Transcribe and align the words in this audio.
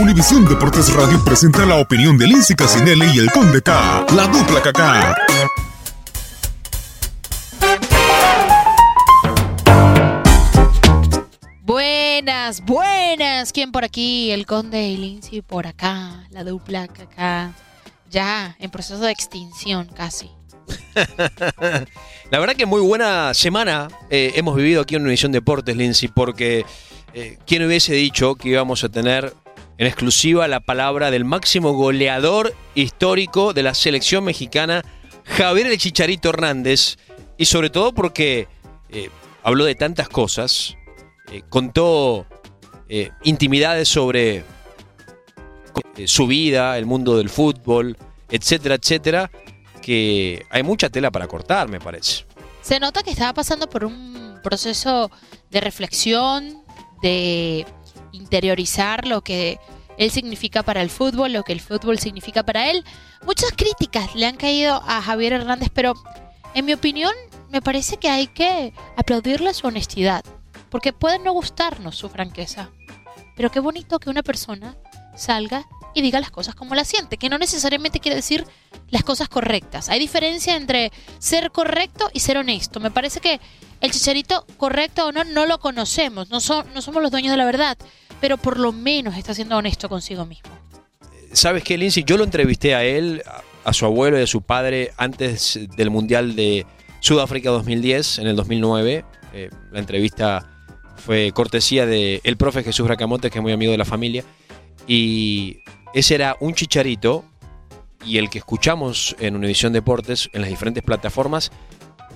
Univisión 0.00 0.46
Deportes 0.46 0.90
Radio 0.94 1.22
presenta 1.22 1.66
la 1.66 1.76
opinión 1.76 2.16
de 2.16 2.26
Lindsay 2.26 2.56
Casinelli 2.56 3.04
y 3.14 3.18
el 3.18 3.30
Conde 3.30 3.60
K, 3.60 4.06
la 4.16 4.26
dupla 4.28 4.62
KK. 4.62 4.80
Buenas, 11.62 12.62
buenas. 12.64 13.52
¿Quién 13.52 13.72
por 13.72 13.84
aquí? 13.84 14.30
El 14.30 14.46
Conde 14.46 14.88
y 14.88 14.96
Lindsay 14.96 15.42
por 15.42 15.66
acá. 15.66 16.26
La 16.30 16.44
dupla 16.44 16.88
KK. 16.88 17.52
Ya, 18.10 18.56
en 18.58 18.70
proceso 18.70 19.00
de 19.00 19.12
extinción 19.12 19.86
casi. 19.94 20.30
La 22.30 22.38
verdad 22.38 22.56
que 22.56 22.64
muy 22.64 22.80
buena 22.80 23.34
semana 23.34 23.88
eh, 24.08 24.32
hemos 24.36 24.56
vivido 24.56 24.80
aquí 24.80 24.94
en 24.94 25.02
Univisión 25.02 25.30
Deportes, 25.30 25.76
Lindsay, 25.76 26.08
porque 26.08 26.64
eh, 27.12 27.38
¿quién 27.46 27.66
hubiese 27.66 27.92
dicho 27.92 28.34
que 28.36 28.48
íbamos 28.48 28.82
a 28.82 28.88
tener 28.88 29.34
en 29.80 29.86
exclusiva 29.86 30.46
la 30.46 30.60
palabra 30.60 31.10
del 31.10 31.24
máximo 31.24 31.72
goleador 31.72 32.54
histórico 32.74 33.54
de 33.54 33.62
la 33.62 33.72
selección 33.72 34.22
mexicana, 34.22 34.84
Javier 35.24 35.68
el 35.68 35.78
Chicharito 35.78 36.28
Hernández, 36.28 36.98
y 37.38 37.46
sobre 37.46 37.70
todo 37.70 37.94
porque 37.94 38.46
eh, 38.90 39.08
habló 39.42 39.64
de 39.64 39.74
tantas 39.74 40.10
cosas, 40.10 40.76
eh, 41.32 41.40
contó 41.48 42.26
eh, 42.90 43.10
intimidades 43.24 43.88
sobre 43.88 44.44
su 46.04 46.26
vida, 46.26 46.76
el 46.76 46.84
mundo 46.84 47.16
del 47.16 47.30
fútbol, 47.30 47.96
etcétera, 48.28 48.74
etcétera, 48.74 49.30
que 49.80 50.44
hay 50.50 50.62
mucha 50.62 50.90
tela 50.90 51.10
para 51.10 51.26
cortar, 51.26 51.70
me 51.70 51.80
parece. 51.80 52.26
Se 52.60 52.78
nota 52.80 53.02
que 53.02 53.12
estaba 53.12 53.32
pasando 53.32 53.66
por 53.66 53.86
un 53.86 54.40
proceso 54.42 55.10
de 55.50 55.62
reflexión, 55.62 56.62
de 57.00 57.64
interiorizar 58.12 59.06
lo 59.06 59.22
que 59.22 59.58
él 59.98 60.10
significa 60.10 60.62
para 60.62 60.82
el 60.82 60.90
fútbol, 60.90 61.32
lo 61.32 61.42
que 61.42 61.52
el 61.52 61.60
fútbol 61.60 61.98
significa 61.98 62.42
para 62.42 62.70
él. 62.70 62.84
Muchas 63.24 63.52
críticas 63.52 64.14
le 64.14 64.26
han 64.26 64.36
caído 64.36 64.82
a 64.86 65.02
Javier 65.02 65.34
Hernández, 65.34 65.68
pero 65.72 65.94
en 66.54 66.64
mi 66.64 66.72
opinión 66.72 67.12
me 67.50 67.60
parece 67.60 67.98
que 67.98 68.08
hay 68.08 68.26
que 68.26 68.72
aplaudirle 68.96 69.52
su 69.52 69.66
honestidad, 69.66 70.24
porque 70.70 70.92
puede 70.92 71.18
no 71.18 71.32
gustarnos 71.32 71.96
su 71.96 72.08
franqueza, 72.08 72.70
pero 73.36 73.50
qué 73.50 73.60
bonito 73.60 73.98
que 73.98 74.10
una 74.10 74.22
persona 74.22 74.76
salga 75.16 75.66
y 75.94 76.02
diga 76.02 76.20
las 76.20 76.30
cosas 76.30 76.54
como 76.54 76.74
las 76.74 76.88
siente, 76.88 77.16
que 77.16 77.28
no 77.28 77.38
necesariamente 77.38 78.00
quiere 78.00 78.16
decir 78.16 78.44
las 78.90 79.02
cosas 79.02 79.28
correctas. 79.28 79.88
Hay 79.88 79.98
diferencia 79.98 80.56
entre 80.56 80.92
ser 81.18 81.50
correcto 81.50 82.10
y 82.12 82.20
ser 82.20 82.36
honesto. 82.36 82.80
Me 82.80 82.90
parece 82.90 83.20
que 83.20 83.40
el 83.80 83.90
chicharito, 83.90 84.46
correcto 84.56 85.06
o 85.06 85.12
no, 85.12 85.24
no 85.24 85.46
lo 85.46 85.58
conocemos, 85.58 86.30
no, 86.30 86.40
so- 86.40 86.64
no 86.74 86.82
somos 86.82 87.02
los 87.02 87.10
dueños 87.10 87.30
de 87.32 87.36
la 87.38 87.44
verdad, 87.44 87.78
pero 88.20 88.36
por 88.36 88.58
lo 88.58 88.72
menos 88.72 89.16
está 89.16 89.34
siendo 89.34 89.56
honesto 89.56 89.88
consigo 89.88 90.26
mismo. 90.26 90.50
¿Sabes 91.32 91.62
qué, 91.64 91.78
Lindsay? 91.78 92.04
Yo 92.04 92.16
lo 92.16 92.24
entrevisté 92.24 92.74
a 92.74 92.84
él, 92.84 93.22
a, 93.64 93.72
su 93.72 93.84
abuelo 93.86 94.18
y 94.18 94.22
a 94.22 94.26
su 94.26 94.42
padre 94.42 94.92
antes 94.96 95.58
del 95.76 95.90
Mundial 95.90 96.34
de 96.36 96.66
Sudáfrica 97.00 97.50
2010, 97.50 98.18
en 98.18 98.26
el 98.26 98.36
2009. 98.36 99.04
Eh, 99.32 99.50
la 99.70 99.78
entrevista 99.78 100.46
fue 100.96 101.30
cortesía 101.32 101.86
de 101.86 102.20
profe 102.36 102.62
Jesús 102.64 102.86
Bracamontes, 102.86 103.30
que 103.30 103.38
es 103.38 103.42
muy 103.42 103.52
amigo 103.52 103.70
de 103.72 103.78
la 103.78 103.84
familia. 103.84 104.24
Y 104.86 105.58
ese 105.94 106.14
era 106.14 106.36
un 106.40 106.54
chicharito 106.54 107.24
y 108.04 108.18
el 108.18 108.30
que 108.30 108.38
escuchamos 108.38 109.14
en 109.18 109.36
Univisión 109.36 109.72
Deportes, 109.72 110.30
en 110.32 110.40
las 110.40 110.50
diferentes 110.50 110.82
plataformas, 110.82 111.50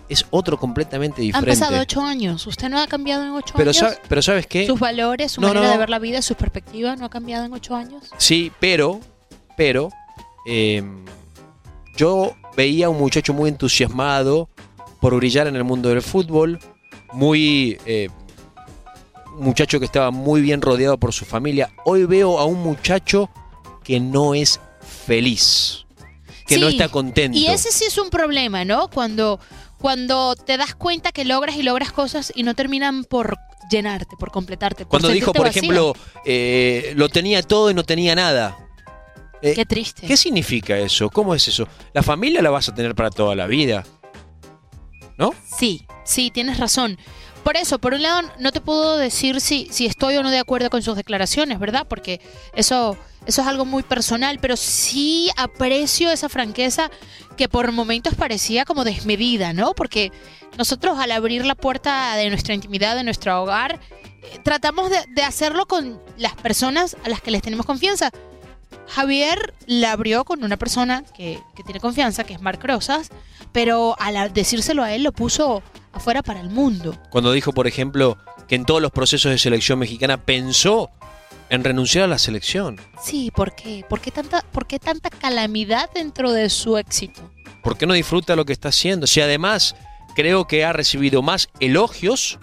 es 0.09 0.27
otro 0.31 0.59
completamente 0.59 1.21
Han 1.23 1.27
diferente. 1.27 1.61
pasado 1.61 1.81
ocho 1.81 2.03
años. 2.03 2.47
¿Usted 2.47 2.69
no 2.69 2.79
ha 2.81 2.87
cambiado 2.87 3.25
en 3.25 3.31
ocho 3.31 3.55
pero, 3.57 3.71
años? 3.71 3.79
sa- 3.79 3.99
pero 4.09 4.23
¿sabes 4.23 4.47
qué? 4.47 4.67
Sus 4.67 4.79
valores, 4.79 5.33
su 5.33 5.41
No, 5.41 5.49
manera 5.49 5.67
no. 5.67 5.73
de 5.73 5.79
ver 5.79 5.91
la 5.91 5.99
vida, 5.99 6.21
su 6.23 6.35
perspectiva 6.35 6.95
no 6.97 7.07
ha 7.07 7.11
cambiado 7.11 7.45
en 7.47 7.53
ocho 7.53 7.75
años. 7.75 8.11
Sí, 8.19 8.53
pero, 8.61 9.01
pero, 9.57 9.89
eh, 10.47 10.83
yo 11.97 12.35
veía 12.57 12.87
a 12.87 12.89
un 12.91 12.99
muchacho 12.99 13.33
muy 13.35 13.49
entusiasmado 13.49 14.49
por 15.01 15.15
brillar 15.17 15.47
en 15.47 15.57
el 15.57 15.65
mundo 15.65 15.89
del 15.91 16.03
fútbol, 16.03 16.59
muy, 17.13 17.79
eh, 17.87 18.09
un 19.39 19.45
muchacho 19.45 19.79
que 19.79 19.87
estaba 19.87 20.11
muy 20.11 20.41
bien 20.43 20.61
rodeado 20.63 20.99
por 20.99 21.13
su 21.13 21.25
familia. 21.25 21.71
Hoy 21.85 22.05
veo 22.05 22.39
a 22.39 22.45
un 22.47 22.63
muchacho 22.63 23.31
que 23.85 24.01
no 24.01 24.35
es 24.35 24.61
feliz, 25.07 25.87
que 26.47 26.59
no 26.59 26.69
está 26.69 26.89
contento. 26.89 27.39
Y 27.39 27.47
ese 27.47 27.71
sí 27.71 27.85
es 27.85 27.99
un 27.99 28.11
problema, 28.11 28.65
¿no? 28.65 28.89
Cuando, 28.89 29.39
cuando 29.79 30.35
te 30.35 30.57
das 30.57 30.75
cuenta 30.75 31.13
que 31.13 31.25
logras 31.25 31.57
y 31.57 31.63
logras 31.63 31.93
cosas 31.93 32.33
y 32.35 32.43
no 32.43 32.55
terminan 32.55 33.05
por 33.05 33.37
llenarte, 33.71 34.17
por 34.19 34.31
completarte. 34.31 34.85
por 34.85 34.91
Cuando 34.91 35.09
dijo, 35.09 35.33
por 35.33 35.47
vacío. 35.47 35.63
ejemplo, 35.63 35.95
eh, 36.25 36.93
lo 36.97 37.09
tenía 37.09 37.43
todo 37.43 37.71
y 37.71 37.75
no 37.75 37.85
tenía 37.85 38.15
nada. 38.15 38.57
Eh, 39.43 39.53
Qué 39.55 39.67
triste. 39.67 40.07
¿Qué 40.07 40.17
significa 40.17 40.79
eso? 40.79 41.11
¿Cómo 41.11 41.35
es 41.35 41.47
eso? 41.49 41.69
La 41.93 42.03
familia 42.03 42.41
la 42.41 42.51
vas 42.51 42.69
a 42.69 42.75
tener 42.75 42.95
para 42.95 43.11
toda 43.11 43.35
la 43.35 43.47
vida. 43.47 43.85
¿No? 45.19 45.33
Sí, 45.59 45.87
sí, 46.05 46.31
tienes 46.31 46.59
razón. 46.59 46.99
Por 47.45 47.59
eso, 47.59 47.79
por 47.79 47.93
un 47.93 48.03
lado, 48.03 48.23
no 48.39 48.53
te 48.53 48.63
puedo 48.63 48.97
decir 48.97 49.41
si, 49.41 49.69
si 49.71 49.85
estoy 49.85 50.17
o 50.17 50.23
no 50.23 50.31
de 50.31 50.39
acuerdo 50.39 50.71
con 50.71 50.83
sus 50.83 50.97
declaraciones, 50.97 51.59
¿verdad? 51.59 51.87
Porque 51.87 52.21
eso, 52.55 52.97
eso 53.27 53.43
es 53.43 53.47
algo 53.47 53.67
muy 53.67 53.83
personal, 53.83 54.39
pero 54.41 54.57
sí 54.57 55.31
aprecio 55.37 56.11
esa 56.11 56.31
franqueza 56.31 56.91
que 57.37 57.49
por 57.49 57.71
momentos 57.71 58.15
parecía 58.15 58.65
como 58.65 58.83
desmedida, 58.83 59.53
¿no? 59.53 59.75
Porque 59.75 60.11
nosotros 60.57 60.99
al 60.99 61.13
abrir 61.13 61.45
la 61.45 61.55
puerta 61.55 62.17
de 62.17 62.31
nuestra 62.31 62.55
intimidad, 62.55 62.97
de 62.97 63.05
nuestro 63.05 63.43
hogar, 63.43 63.79
eh, 64.23 64.39
tratamos 64.43 64.89
de, 64.89 65.05
de 65.09 65.23
hacerlo 65.23 65.67
con 65.67 66.01
las 66.17 66.35
personas 66.37 66.97
a 67.05 67.11
las 67.11 67.21
que 67.21 67.31
les 67.31 67.43
tenemos 67.43 67.67
confianza. 67.67 68.11
Javier 68.89 69.53
la 69.67 69.93
abrió 69.93 70.25
con 70.25 70.45
una 70.45 70.57
persona 70.57 71.05
que, 71.15 71.39
que 71.55 71.63
tiene 71.63 71.81
confianza, 71.81 72.25
que 72.25 72.33
es 72.33 72.41
Marc 72.41 72.65
Rosas, 72.65 73.11
pero 73.53 73.97
al 73.99 74.33
decírselo 74.33 74.83
a 74.83 74.93
él 74.93 75.03
lo 75.03 75.13
puso 75.13 75.63
afuera 75.95 76.23
para 76.23 76.41
el 76.41 76.51
mundo. 76.51 76.99
Cuando 77.11 77.33
dijo, 77.33 77.53
por 77.53 77.67
ejemplo, 77.67 78.19
que 78.49 78.55
en 78.55 78.65
todos 78.65 78.83
los 78.83 78.91
procesos 78.91 79.31
de 79.31 79.39
selección 79.39 79.79
mexicana 79.79 80.19
pensó 80.19 80.91
en 81.51 81.65
renunciar 81.65 82.05
a 82.05 82.09
la 82.09 82.19
selección. 82.19 82.81
Sí, 83.03 83.31
¿por 83.35 83.55
qué? 83.55 83.85
¿Por 83.89 84.01
qué 84.01 84.11
tanta, 84.11 84.43
por 84.53 84.67
qué 84.67 84.79
tanta 84.79 85.11
calamidad 85.11 85.91
dentro 85.95 86.33
de 86.33 86.49
su 86.49 86.77
éxito? 86.77 87.31
¿Por 87.63 87.77
qué 87.77 87.87
no 87.87 87.95
disfruta 87.95 88.37
lo 88.37 88.45
que 88.45 88.53
está 88.53 88.69
haciendo? 88.69 89.07
Si 89.07 89.21
además 89.21 89.77
creo 90.15 90.47
que 90.47 90.65
ha 90.65 90.73
recibido 90.73 91.23
más 91.23 91.49
elogios 91.61 92.39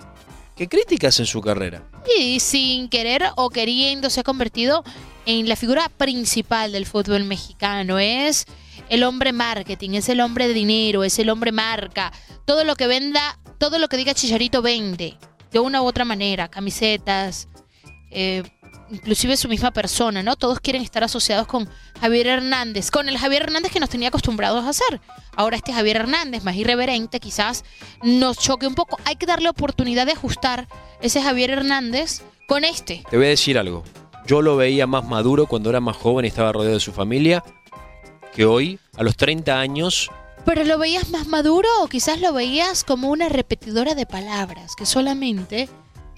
que 0.56 0.68
críticas 0.68 1.20
en 1.20 1.26
su 1.26 1.42
carrera. 1.42 1.84
Y 2.20 2.40
sin 2.40 2.90
querer 2.90 3.24
o 3.36 3.50
queriendo 3.50 4.10
se 4.10 4.20
ha 4.20 4.24
convertido 4.24 4.84
en 5.26 5.48
la 5.48 5.56
figura 5.56 5.90
principal 5.90 6.72
del 6.72 6.86
fútbol 6.86 7.24
mexicano. 7.24 8.00
Es 8.00 8.46
el 8.92 9.04
hombre 9.04 9.32
marketing, 9.32 9.92
es 9.92 10.10
el 10.10 10.20
hombre 10.20 10.50
de 10.50 10.54
dinero, 10.54 11.06
es 11.06 11.18
el 11.18 11.30
hombre 11.30 11.54
marca. 11.54 12.12
Todo 12.46 12.66
lo 12.66 12.76
que 12.76 12.88
venda, 12.88 13.40
todo 13.58 13.80
lo 13.80 13.88
que 13.88 13.96
diga 13.96 14.14
Chicharito 14.14 14.62
vende. 14.62 15.18
De 15.50 15.60
una 15.60 15.82
u 15.82 15.86
otra 15.86 16.04
manera. 16.04 16.50
Camisetas, 16.50 17.48
eh, 18.12 18.44
inclusive 18.92 19.38
su 19.38 19.48
misma 19.48 19.72
persona, 19.72 20.24
¿no? 20.24 20.36
Todos 20.36 20.60
quieren 20.60 20.82
estar 20.82 21.06
asociados 21.06 21.48
con 21.48 21.70
Javier 22.02 22.28
Hernández, 22.28 22.92
con 22.92 23.08
el 23.08 23.18
Javier 23.18 23.44
Hernández 23.44 23.72
que 23.72 23.80
nos 23.80 23.90
tenía 23.90 24.10
acostumbrados 24.10 24.66
a 24.66 24.70
hacer. 24.70 25.00
Ahora 25.38 25.56
este 25.56 25.72
Javier 25.72 25.96
Hernández, 25.96 26.44
más 26.44 26.58
irreverente, 26.58 27.22
quizás 27.22 27.64
nos 28.04 28.40
choque 28.40 28.68
un 28.68 28.76
poco. 28.76 29.00
Hay 29.06 29.16
que 29.16 29.26
darle 29.26 29.48
oportunidad 29.48 30.06
de 30.06 30.12
ajustar 30.12 30.68
ese 31.02 31.22
Javier 31.22 31.52
Hernández 31.52 32.24
con 32.46 32.66
este. 32.66 33.06
Te 33.10 33.16
voy 33.16 33.28
a 33.28 33.30
decir 33.30 33.58
algo. 33.58 33.86
Yo 34.28 34.42
lo 34.42 34.58
veía 34.58 34.86
más 34.86 35.06
maduro 35.06 35.46
cuando 35.46 35.70
era 35.70 35.80
más 35.80 35.96
joven 35.96 36.26
y 36.26 36.28
estaba 36.28 36.52
rodeado 36.52 36.74
de 36.74 36.82
su 36.82 36.92
familia 36.92 37.42
que 38.34 38.46
hoy, 38.46 38.80
a 38.98 39.04
los 39.04 39.16
30 39.18 39.60
años, 39.60 40.10
Pero 40.46 40.64
lo 40.64 40.80
veías 40.80 41.10
más 41.10 41.28
maduro 41.28 41.70
o 41.82 41.88
quizás 41.88 42.20
lo 42.20 42.34
veías 42.34 42.84
como 42.84 43.10
una 43.10 43.30
repetidora 43.30 43.94
de 43.94 44.06
palabras 44.06 44.76
que 44.76 44.86
solamente 44.86 45.70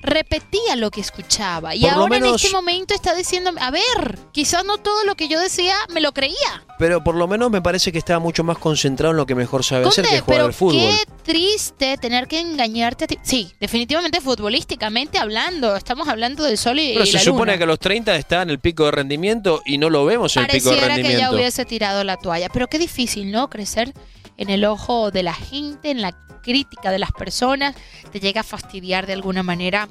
repetía 0.03 0.75
lo 0.75 0.91
que 0.91 1.01
escuchaba. 1.01 1.73
Y 1.75 1.81
Por 1.81 1.89
ahora 1.91 2.17
en 2.17 2.25
este 2.25 2.49
momento 2.51 2.93
está 2.93 3.15
diciendo, 3.15 3.51
a 3.59 3.71
ver, 3.71 4.19
quizás 4.31 4.63
no 4.65 4.77
todo 4.77 5.03
lo 5.05 5.15
que 5.15 5.27
yo 5.27 5.39
decía 5.39 5.75
me 5.89 6.01
lo 6.01 6.13
creía. 6.13 6.63
pero 6.77 7.03
por 7.03 7.15
lo 7.15 7.27
menos 7.27 7.49
me 7.49 7.61
parece 7.61 7.91
que 7.91 7.97
estaba 7.97 8.19
mucho 8.19 8.43
más 8.43 8.57
concentrado 8.57 9.11
en 9.11 9.17
lo 9.17 9.25
que 9.25 9.35
mejor 9.35 9.63
sabe 9.63 9.87
hacer, 9.87 10.03
que 10.05 10.19
jugar 10.19 10.25
pero 10.25 10.45
al 10.45 10.53
fútbol. 10.53 10.75
qué 10.75 11.05
triste 11.23 11.97
tener 11.97 12.27
que 12.27 12.39
engañarte 12.39 13.05
a 13.05 13.07
ti. 13.07 13.17
Sí, 13.23 13.51
definitivamente 13.59 14.19
futbolísticamente 14.21 15.17
hablando, 15.17 15.75
estamos 15.75 16.07
hablando 16.07 16.43
del 16.43 16.57
sol 16.57 16.79
y, 16.79 16.93
Pero 16.93 17.05
y 17.05 17.07
se 17.07 17.13
la 17.13 17.19
supone 17.23 17.51
luna. 17.53 17.57
que 17.57 17.63
a 17.63 17.67
los 17.67 17.79
30 17.79 18.15
está 18.17 18.41
en 18.41 18.49
el 18.49 18.59
pico 18.59 18.85
de 18.85 18.91
rendimiento 18.91 19.61
y 19.65 19.77
no 19.77 19.89
lo 19.89 20.05
vemos 20.05 20.35
en 20.37 20.43
el 20.43 20.49
pico 20.49 20.69
de 20.69 20.75
Pareciera 20.75 20.95
que 20.95 21.01
ya 21.01 21.07
rendimiento. 21.07 21.35
hubiese 21.35 21.65
tirado 21.65 22.03
la 22.03 22.17
toalla. 22.17 22.49
Pero 22.49 22.67
qué 22.67 22.77
difícil, 22.77 23.31
¿no? 23.31 23.49
Crecer 23.49 23.93
en 24.37 24.49
el 24.49 24.65
ojo 24.65 25.11
de 25.11 25.23
la 25.23 25.33
gente, 25.33 25.91
en 25.91 26.01
la 26.01 26.11
crítica 26.41 26.91
de 26.91 26.99
las 26.99 27.11
personas. 27.11 27.75
Te 28.11 28.19
llega 28.19 28.41
a 28.41 28.43
fastidiar 28.43 29.07
de 29.07 29.13
alguna 29.13 29.43
manera 29.43 29.89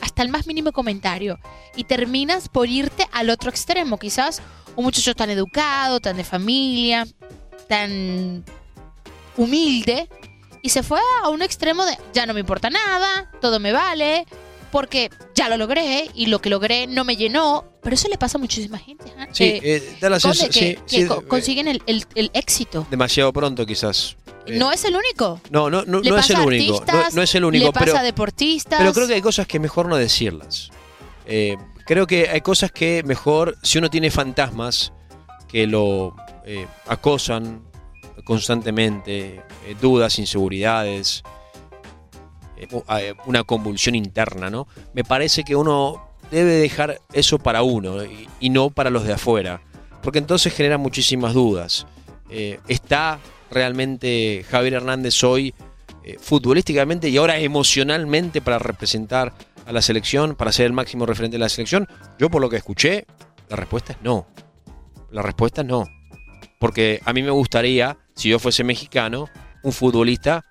hasta 0.00 0.22
el 0.22 0.28
más 0.28 0.46
mínimo 0.46 0.72
comentario. 0.72 1.38
Y 1.76 1.84
terminas 1.84 2.48
por 2.48 2.68
irte 2.68 3.06
al 3.12 3.30
otro 3.30 3.50
extremo. 3.50 3.98
Quizás 3.98 4.42
un 4.76 4.84
muchacho 4.84 5.14
tan 5.14 5.30
educado, 5.30 6.00
tan 6.00 6.16
de 6.16 6.24
familia, 6.24 7.06
tan 7.68 8.44
humilde. 9.36 10.08
Y 10.62 10.68
se 10.68 10.82
fue 10.82 11.00
a 11.22 11.28
un 11.28 11.42
extremo 11.42 11.84
de 11.84 11.96
ya 12.12 12.26
no 12.26 12.34
me 12.34 12.40
importa 12.40 12.70
nada, 12.70 13.30
todo 13.40 13.58
me 13.58 13.72
vale, 13.72 14.26
porque 14.70 15.10
ya 15.34 15.48
lo 15.48 15.56
logré 15.56 16.08
y 16.14 16.26
lo 16.26 16.40
que 16.40 16.50
logré 16.50 16.86
no 16.86 17.04
me 17.04 17.16
llenó 17.16 17.64
Pero 17.82 17.94
eso 17.94 18.08
le 18.08 18.16
pasa 18.16 18.38
a 18.38 18.40
muchísima 18.40 18.78
gente. 18.78 19.12
¿ah? 19.18 19.26
Sí, 19.32 19.44
Eh, 19.44 19.60
eh, 19.64 19.96
da 20.00 20.08
la 20.10 20.20
Conde, 20.20 20.36
sensación. 20.36 20.74
que, 20.74 20.78
sí, 20.86 20.96
que 20.96 21.02
sí, 21.02 21.08
co- 21.08 21.20
eh, 21.20 21.26
consiguen 21.28 21.68
el, 21.68 21.82
el- 21.86 22.06
el 22.14 22.30
éxito. 22.32 22.86
demasiado 22.90 23.32
pronto, 23.32 23.66
quizás. 23.66 24.16
Eh, 24.46 24.56
no 24.58 24.70
es 24.72 24.84
el 24.84 24.94
único. 24.96 25.40
no, 25.50 25.68
no, 25.70 25.84
no, 25.84 26.00
no 26.00 26.16
es 26.18 26.30
el 26.30 26.38
único. 26.40 26.72
No, 26.72 26.78
artistas, 26.78 27.14
no 27.14 27.22
es 27.22 27.34
el 27.34 27.44
único, 27.44 27.66
le 27.66 27.72
pasa 27.72 27.84
pero, 27.86 27.98
a 27.98 28.02
deportistas. 28.02 28.78
pero 28.78 28.92
creo 28.92 29.06
que 29.08 29.14
hay 29.14 29.22
cosas 29.22 29.46
que 29.46 29.58
mejor 29.58 29.86
no 29.88 29.96
decirlas. 29.96 30.70
Eh, 31.26 31.56
creo 31.86 32.06
que 32.06 32.28
hay 32.28 32.40
cosas 32.40 32.70
que 32.72 33.02
mejor, 33.04 33.56
si 33.62 33.78
uno 33.78 33.90
tiene 33.90 34.10
fantasmas 34.10 34.92
que 35.48 35.66
lo 35.66 36.14
eh, 36.44 36.66
acosan 36.86 37.62
constantemente, 38.24 39.42
dudas, 39.80 40.18
inseguridades, 40.18 41.22
una 43.26 43.42
convulsión 43.44 43.94
interna, 43.94 44.50
¿no? 44.50 44.66
Me 44.94 45.02
parece 45.04 45.42
que 45.44 45.56
uno 45.56 46.11
debe 46.32 46.52
dejar 46.54 47.00
eso 47.12 47.38
para 47.38 47.62
uno 47.62 47.98
y, 48.04 48.50
no 48.50 48.70
para 48.70 48.90
los 48.90 49.04
de 49.04 49.12
afuera, 49.12 49.60
porque 50.02 50.18
entonces 50.18 50.52
genera 50.52 50.78
muchísimas 50.78 51.34
dudas. 51.34 51.86
Eh, 52.30 52.58
¿Está 52.66 53.20
realmente 53.50 54.44
Javier 54.50 54.74
Hernández 54.74 55.22
hoy 55.22 55.54
eh, 56.04 56.16
futbolísticamente 56.18 57.10
y 57.10 57.18
ahora 57.18 57.38
emocionalmente 57.38 58.40
para 58.40 58.58
representar 58.58 59.34
a 59.66 59.72
la 59.72 59.82
selección, 59.82 60.34
para 60.34 60.50
ser 60.52 60.66
el 60.66 60.72
máximo 60.72 61.04
referente 61.04 61.34
de 61.36 61.40
la 61.40 61.50
selección? 61.50 61.86
Yo 62.18 62.30
por 62.30 62.40
lo 62.40 62.48
que 62.48 62.56
escuché, 62.56 63.06
la 63.48 63.56
respuesta 63.56 63.92
es 63.92 63.98
no. 64.02 64.26
La 65.10 65.20
respuesta 65.20 65.60
es 65.60 65.66
no. 65.66 65.84
Porque 66.58 67.00
a 67.04 67.12
mí 67.12 67.22
me 67.22 67.30
gustaría, 67.30 67.98
si 68.14 68.30
yo 68.30 68.38
fuese 68.38 68.64
mexicano, 68.64 69.28
un 69.62 69.72
futbolista 69.72 70.46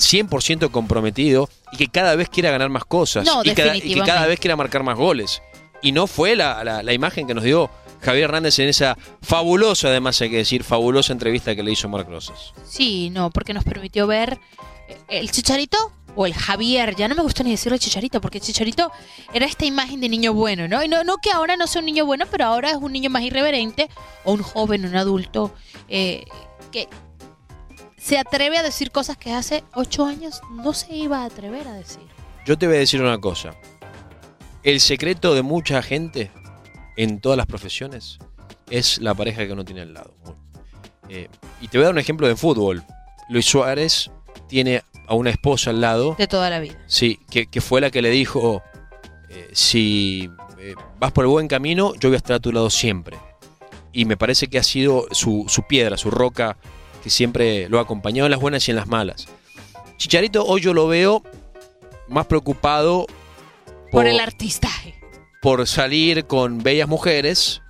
100% 0.00 0.70
comprometido 0.70 1.48
y 1.72 1.76
que 1.76 1.88
cada 1.88 2.16
vez 2.16 2.28
quiera 2.28 2.50
ganar 2.50 2.68
más 2.70 2.84
cosas 2.84 3.24
No, 3.24 3.42
y, 3.44 3.50
cada, 3.54 3.76
y 3.76 3.80
que 3.94 4.00
cada 4.00 4.26
vez 4.26 4.40
quiera 4.40 4.56
marcar 4.56 4.82
más 4.82 4.96
goles. 4.96 5.42
Y 5.82 5.92
no 5.92 6.06
fue 6.06 6.36
la, 6.36 6.62
la- 6.64 6.82
la 6.82 6.92
imagen 6.92 7.26
que 7.26 7.34
nos 7.34 7.44
dio 7.44 7.70
Javier 8.02 8.24
Hernández 8.24 8.58
en 8.58 8.68
esa 8.68 8.96
fabulosa, 9.22 9.88
además 9.88 10.20
hay 10.20 10.30
que 10.30 10.38
decir, 10.38 10.64
fabulosa 10.64 11.12
entrevista 11.12 11.54
que 11.54 11.62
le 11.62 11.72
hizo 11.72 11.88
Marc 11.88 12.08
Rosas. 12.08 12.52
Sí, 12.66 13.10
no, 13.10 13.30
porque 13.30 13.52
nos 13.54 13.64
permitió 13.64 14.06
ver 14.06 14.38
eh, 14.88 14.96
el 15.08 15.30
Chicharito 15.30 15.76
o 16.16 16.26
el 16.26 16.34
Javier. 16.34 16.96
Ya 16.96 17.08
no 17.08 17.14
me 17.14 17.22
gusta 17.22 17.42
ni 17.42 17.50
decirlo 17.50 17.78
Chicharito, 17.78 18.20
porque 18.20 18.38
el 18.38 18.44
Chicharito 18.44 18.90
era 19.32 19.46
esta 19.46 19.64
imagen 19.66 20.00
de 20.00 20.08
niño 20.08 20.32
bueno, 20.34 20.66
¿no? 20.66 20.82
Y 20.82 20.88
no, 20.88 21.04
no 21.04 21.16
que 21.18 21.30
ahora 21.30 21.56
no 21.56 21.66
sea 21.66 21.80
un 21.80 21.86
niño 21.86 22.04
bueno, 22.06 22.24
pero 22.30 22.46
ahora 22.46 22.70
es 22.70 22.76
un 22.76 22.92
niño 22.92 23.10
más 23.10 23.22
irreverente, 23.22 23.88
o 24.24 24.32
un 24.32 24.42
joven, 24.42 24.84
un 24.86 24.96
adulto, 24.96 25.52
eh, 25.88 26.24
que 26.72 26.88
se 28.00 28.18
atreve 28.18 28.58
a 28.58 28.62
decir 28.62 28.90
cosas 28.90 29.16
que 29.16 29.32
hace 29.32 29.62
ocho 29.74 30.06
años 30.06 30.40
no 30.52 30.72
se 30.72 30.94
iba 30.94 31.22
a 31.22 31.26
atrever 31.26 31.68
a 31.68 31.74
decir. 31.74 32.02
Yo 32.46 32.56
te 32.58 32.66
voy 32.66 32.76
a 32.76 32.80
decir 32.80 33.00
una 33.02 33.18
cosa. 33.18 33.50
El 34.62 34.80
secreto 34.80 35.34
de 35.34 35.42
mucha 35.42 35.82
gente 35.82 36.30
en 36.96 37.20
todas 37.20 37.36
las 37.36 37.46
profesiones 37.46 38.18
es 38.70 38.98
la 38.98 39.14
pareja 39.14 39.46
que 39.46 39.52
uno 39.52 39.64
tiene 39.64 39.82
al 39.82 39.94
lado. 39.94 40.14
Eh, 41.08 41.28
y 41.60 41.68
te 41.68 41.78
voy 41.78 41.84
a 41.84 41.86
dar 41.86 41.94
un 41.94 41.98
ejemplo 41.98 42.26
de 42.26 42.36
fútbol. 42.36 42.82
Luis 43.28 43.46
Suárez 43.46 44.10
tiene 44.48 44.82
a 45.06 45.14
una 45.14 45.30
esposa 45.30 45.70
al 45.70 45.80
lado, 45.80 46.14
De 46.16 46.26
toda 46.26 46.50
la 46.50 46.60
vida. 46.60 46.76
sí, 46.86 47.18
que, 47.30 47.46
que 47.46 47.60
fue 47.60 47.80
la 47.80 47.90
que 47.90 48.00
le 48.00 48.10
dijo, 48.10 48.62
eh, 49.28 49.50
si 49.52 50.30
eh, 50.58 50.74
vas 50.98 51.12
por 51.12 51.24
el 51.24 51.30
buen 51.30 51.48
camino, 51.48 51.94
yo 51.96 52.08
voy 52.08 52.14
a 52.14 52.18
estar 52.18 52.36
a 52.36 52.40
tu 52.40 52.52
lado 52.52 52.70
siempre. 52.70 53.18
Y 53.92 54.04
me 54.04 54.16
parece 54.16 54.48
que 54.48 54.58
ha 54.58 54.62
sido 54.62 55.06
su, 55.10 55.46
su 55.48 55.62
piedra, 55.64 55.96
su 55.96 56.10
roca, 56.10 56.56
que 57.02 57.10
siempre 57.10 57.68
lo 57.68 57.78
ha 57.78 57.82
acompañado 57.82 58.26
en 58.26 58.30
las 58.30 58.40
buenas 58.40 58.66
y 58.68 58.70
en 58.70 58.76
las 58.76 58.86
malas. 58.88 59.26
Chicharito 59.96 60.44
hoy 60.44 60.60
yo 60.60 60.74
lo 60.74 60.86
veo 60.86 61.22
más 62.08 62.26
preocupado 62.26 63.06
Por 63.90 64.06
el 64.06 64.20
artistaje. 64.20 64.94
por 65.42 65.66
salir 65.66 66.26
con 66.26 66.62
bellas 66.62 66.88
mujeres 66.88 67.62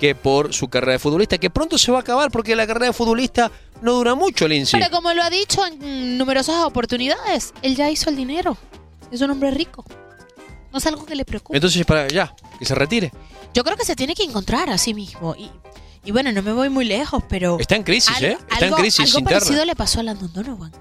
que 0.00 0.14
por 0.14 0.54
su 0.54 0.68
carrera 0.68 0.92
de 0.92 0.98
futbolista, 0.98 1.36
que 1.36 1.50
pronto 1.50 1.76
se 1.76 1.92
va 1.92 1.98
a 1.98 2.00
acabar 2.00 2.30
porque 2.30 2.56
la 2.56 2.66
carrera 2.66 2.86
de 2.86 2.92
futbolista 2.94 3.52
no 3.82 3.92
dura 3.92 4.14
mucho, 4.14 4.48
Lindsay. 4.48 4.80
Pero 4.80 4.90
como 4.90 5.12
lo 5.12 5.22
ha 5.22 5.28
dicho 5.28 5.64
en 5.66 6.16
numerosas 6.16 6.64
oportunidades, 6.64 7.52
él 7.62 7.76
ya 7.76 7.90
hizo 7.90 8.08
el 8.08 8.16
dinero. 8.16 8.56
Es 9.12 9.20
un 9.20 9.30
hombre 9.30 9.50
rico. 9.50 9.84
No 10.72 10.78
es 10.78 10.86
algo 10.86 11.04
que 11.04 11.14
le 11.14 11.24
preocupe. 11.24 11.56
Entonces, 11.56 11.84
para 11.84 12.08
ya, 12.08 12.34
que 12.58 12.64
se 12.64 12.74
retire. 12.74 13.12
Yo 13.52 13.62
creo 13.62 13.76
que 13.76 13.84
se 13.84 13.96
tiene 13.96 14.14
que 14.14 14.22
encontrar 14.22 14.70
a 14.70 14.78
sí 14.78 14.94
mismo. 14.94 15.34
Y, 15.36 15.50
y 16.04 16.12
bueno, 16.12 16.32
no 16.32 16.42
me 16.42 16.52
voy 16.52 16.68
muy 16.70 16.84
lejos, 16.84 17.22
pero... 17.28 17.58
Está 17.60 17.76
en 17.76 17.82
crisis, 17.82 18.16
al- 18.16 18.24
¿eh? 18.24 18.38
Está 18.50 18.64
algo, 18.66 18.76
en 18.76 18.82
crisis 18.82 19.00
algo 19.06 19.18
interna. 19.20 19.40
parecido 19.40 19.64
le 19.64 19.76
pasó 19.76 20.00
a 20.00 20.02
Landon 20.02 20.32
Donovan. 20.32 20.72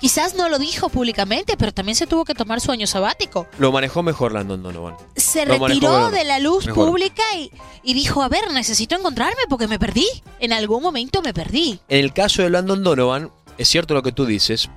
Quizás 0.00 0.34
no 0.34 0.48
lo 0.48 0.58
dijo 0.58 0.88
públicamente, 0.88 1.58
pero 1.58 1.72
también 1.74 1.94
se 1.94 2.06
tuvo 2.06 2.24
que 2.24 2.32
tomar 2.34 2.58
su 2.62 2.72
año 2.72 2.86
sabático. 2.86 3.46
Lo 3.58 3.70
manejó 3.70 4.02
mejor 4.02 4.32
Landon 4.32 4.62
Donovan. 4.62 4.96
Se 5.14 5.44
Lo 5.44 5.58
retiró 5.58 6.10
de 6.10 6.24
la 6.24 6.38
luz 6.38 6.64
Mejor. 6.64 6.88
pública 6.88 7.22
y, 7.36 7.52
y 7.82 7.92
dijo, 7.92 8.22
a 8.22 8.28
ver, 8.30 8.50
necesito 8.50 8.96
encontrarme 8.96 9.42
porque 9.50 9.68
me 9.68 9.78
perdí. 9.78 10.06
En 10.38 10.54
algún 10.54 10.82
momento 10.82 11.20
me 11.20 11.34
perdí. 11.34 11.80
En 11.90 11.98
el 12.00 12.14
caso 12.14 12.40
de 12.40 12.48
Landon 12.48 12.82
Donovan, 12.82 13.30
es 13.58 13.68
cierto 13.68 13.92
lo 13.92 14.02
que 14.02 14.12
tú 14.12 14.24
dices, 14.24 14.70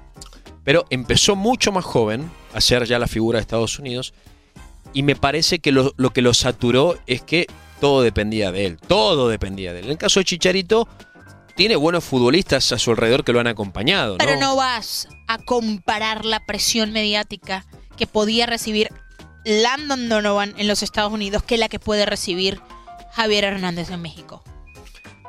pero 0.65 0.86
empezó 0.89 1.38
mucho 1.38 1.71
más 1.71 1.86
joven 1.86 2.30
a 2.54 2.60
ser 2.60 2.86
ya 2.86 3.00
la 3.00 3.07
figura 3.07 3.38
de 3.38 3.44
Estados 3.44 3.80
Unidos 3.80 4.13
y 4.92 5.04
me 5.04 5.15
parece 5.15 5.60
que 5.60 5.71
lo, 5.71 5.94
lo 5.95 6.12
que 6.12 6.21
lo 6.21 6.33
saturó 6.33 6.98
es 7.07 7.21
que 7.21 7.48
todo 7.84 8.02
dependía 8.02 8.54
de 8.54 8.66
él, 8.66 8.78
todo 8.78 9.28
dependía 9.28 9.74
de 9.74 9.80
él. 9.80 9.86
En 9.88 9.92
el 9.92 9.98
caso 9.98 10.22
de 10.22 10.24
Chicharito, 10.24 10.88
tiene 11.58 11.76
buenos 11.76 12.06
futbolistas 12.06 12.72
a 12.72 12.80
su 12.80 12.92
alrededor 12.92 13.26
que 13.26 13.34
lo 13.34 13.42
han 13.42 13.48
acompañado, 13.48 14.14
¿no? 14.14 14.18
Pero 14.20 14.40
no 14.40 14.56
vas 14.56 15.10
a 15.28 15.38
comparar 15.38 16.24
la 16.24 16.46
presión 16.46 16.94
mediática 16.94 17.66
que 17.98 18.08
podía 18.08 18.46
recibir 18.46 18.88
Landon 19.44 20.08
Donovan 20.08 20.54
en 20.58 20.70
los 20.70 20.82
Estados 20.82 21.12
Unidos 21.12 21.44
que 21.44 21.58
la 21.58 21.68
que 21.68 21.78
puede 21.78 22.06
recibir 22.06 22.62
Javier 23.12 23.44
Hernández 23.44 23.90
en 23.90 24.02
México. 24.02 24.46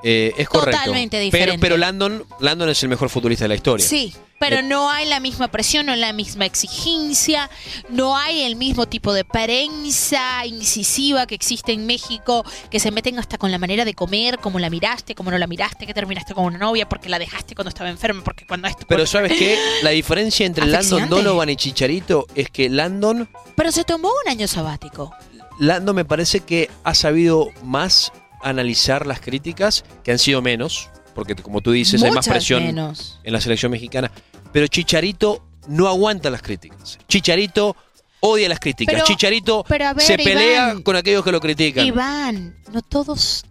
Eh, 0.06 0.35
es 0.37 0.49
correcto. 0.51 0.79
Totalmente 0.79 1.17
Pero, 1.17 1.25
diferente. 1.25 1.59
pero 1.59 1.77
Landon, 1.79 2.25
Landon 2.39 2.69
es 2.69 2.83
el 2.83 2.91
mejor 2.91 3.09
futbolista 3.09 3.45
de 3.47 3.49
la 3.49 3.55
historia. 3.55 3.87
Sí, 3.87 4.12
pero 4.39 4.56
Eh. 4.59 4.62
no 4.62 4.91
hay 4.91 5.06
la 5.06 5.19
misma 5.19 5.49
presión, 5.49 5.87
no 5.87 5.93
hay 5.93 5.99
la 6.01 6.12
misma 6.12 6.45
exigencia, 6.45 7.49
no 7.89 8.15
hay 8.17 8.43
el 8.43 8.56
mismo 8.56 8.85
tipo 8.87 9.15
de 9.15 9.25
prensa 9.25 10.45
incisiva 10.45 11.27
que 11.27 11.35
existe 11.35 11.73
en 11.73 11.87
México, 11.87 12.45
que 12.71 12.81
se 12.81 12.91
meten 12.91 13.19
hasta 13.19 13.39
con 13.39 13.51
la 13.51 13.56
manera 13.59 13.85
de 13.87 13.95
comer, 13.95 14.39
cómo 14.41 14.59
la 14.59 14.69
miraste, 14.71 15.15
cómo 15.15 15.31
no 15.31 15.39
la 15.39 15.47
miraste, 15.47 15.87
que 15.87 15.95
terminaste 15.95 16.35
con 16.35 16.45
una 16.45 16.59
novia, 16.59 16.89
porque 16.89 17.09
la 17.09 17.19
dejaste 17.19 17.55
cuando 17.55 17.71
estaba 17.71 17.89
enferma, 17.89 18.23
porque 18.23 18.47
cuando 18.47 18.69
esto... 18.69 18.85
Pero 18.87 19.06
¿sabes 19.06 19.33
qué? 19.33 19.59
La 19.83 19.91
diferencia 19.91 20.45
entre 20.45 20.67
Landon. 20.67 21.09
Donovan 21.09 21.49
y 21.49 21.56
Chicharito 21.56 22.27
es 22.35 22.51
que 22.51 22.69
Landon, 22.69 23.29
Pero 23.56 23.73
se 23.73 23.85
tomó 23.85 24.09
un 24.25 24.31
año 24.31 24.47
sabático. 24.49 25.15
Landon 25.59 25.95
me 25.97 26.05
parece 26.05 26.41
que 26.41 26.69
ha 26.83 26.95
sabido 26.95 27.49
más 27.62 28.12
analizar 28.44 29.06
las 29.06 29.20
críticas, 29.20 29.84
que 30.03 30.13
han 30.13 30.19
sido 30.19 30.43
menos, 30.43 30.91
porque 31.15 31.34
como 31.34 31.60
tú 31.60 31.72
dices, 31.72 32.03
hay 32.03 32.10
más 32.10 32.29
presión 32.29 32.63
menos. 32.65 33.20
en 33.24 33.32
la 33.32 33.41
selección 33.41 33.72
mexicana. 33.72 34.10
Pero 34.53 34.67
Chicharito 34.69 35.44
no 35.69 35.89
aguanta 35.89 36.31
las 36.31 36.43
críticas. 36.43 36.98
Chicharito 37.08 37.77
odia 38.20 38.48
las 38.48 38.60
críticas. 38.60 38.94
Pero- 38.94 39.05
Chicharito 39.06 39.65
pero 39.69 39.86
a 39.89 39.94
ver, 39.94 40.06
se 40.06 40.17
pelea 40.17 40.70
Iván. 40.70 40.82
con 40.82 40.96
aquellos 40.96 41.24
que 41.24 41.32
lo 41.32 41.41
critican. 41.41 41.86
Iván, 41.86 42.56
no 42.72 42.82
todos 42.82 43.44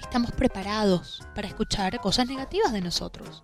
estamos 0.00 0.30
preparados 0.32 1.22
para 1.34 1.48
escuchar 1.48 2.00
cosas 2.00 2.26
negativas 2.26 2.72
de 2.72 2.80
nosotros. 2.80 3.42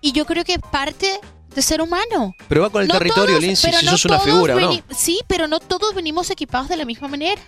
Y 0.00 0.12
yo 0.12 0.24
creo 0.26 0.44
que 0.44 0.54
es 0.54 0.60
parte 0.70 1.20
de 1.54 1.62
ser 1.62 1.80
humano. 1.80 2.32
Pero 2.48 2.62
va 2.62 2.70
con 2.70 2.82
el 2.82 2.88
No 2.88 2.94
territorio, 2.94 3.40
Lindsay, 3.40 3.72
si 3.72 3.84
no 3.84 3.90
sos 3.92 4.04
una 4.04 4.20
figura, 4.20 4.54
¿o 4.54 4.60
¿no? 4.60 4.72
Sí, 4.96 5.20
pero 5.26 5.48
no 5.48 5.58
todos 5.58 5.94
venimos 5.94 6.30
equipados 6.30 6.68
de 6.68 6.76
la 6.76 6.84
misma 6.84 7.08
manera. 7.08 7.40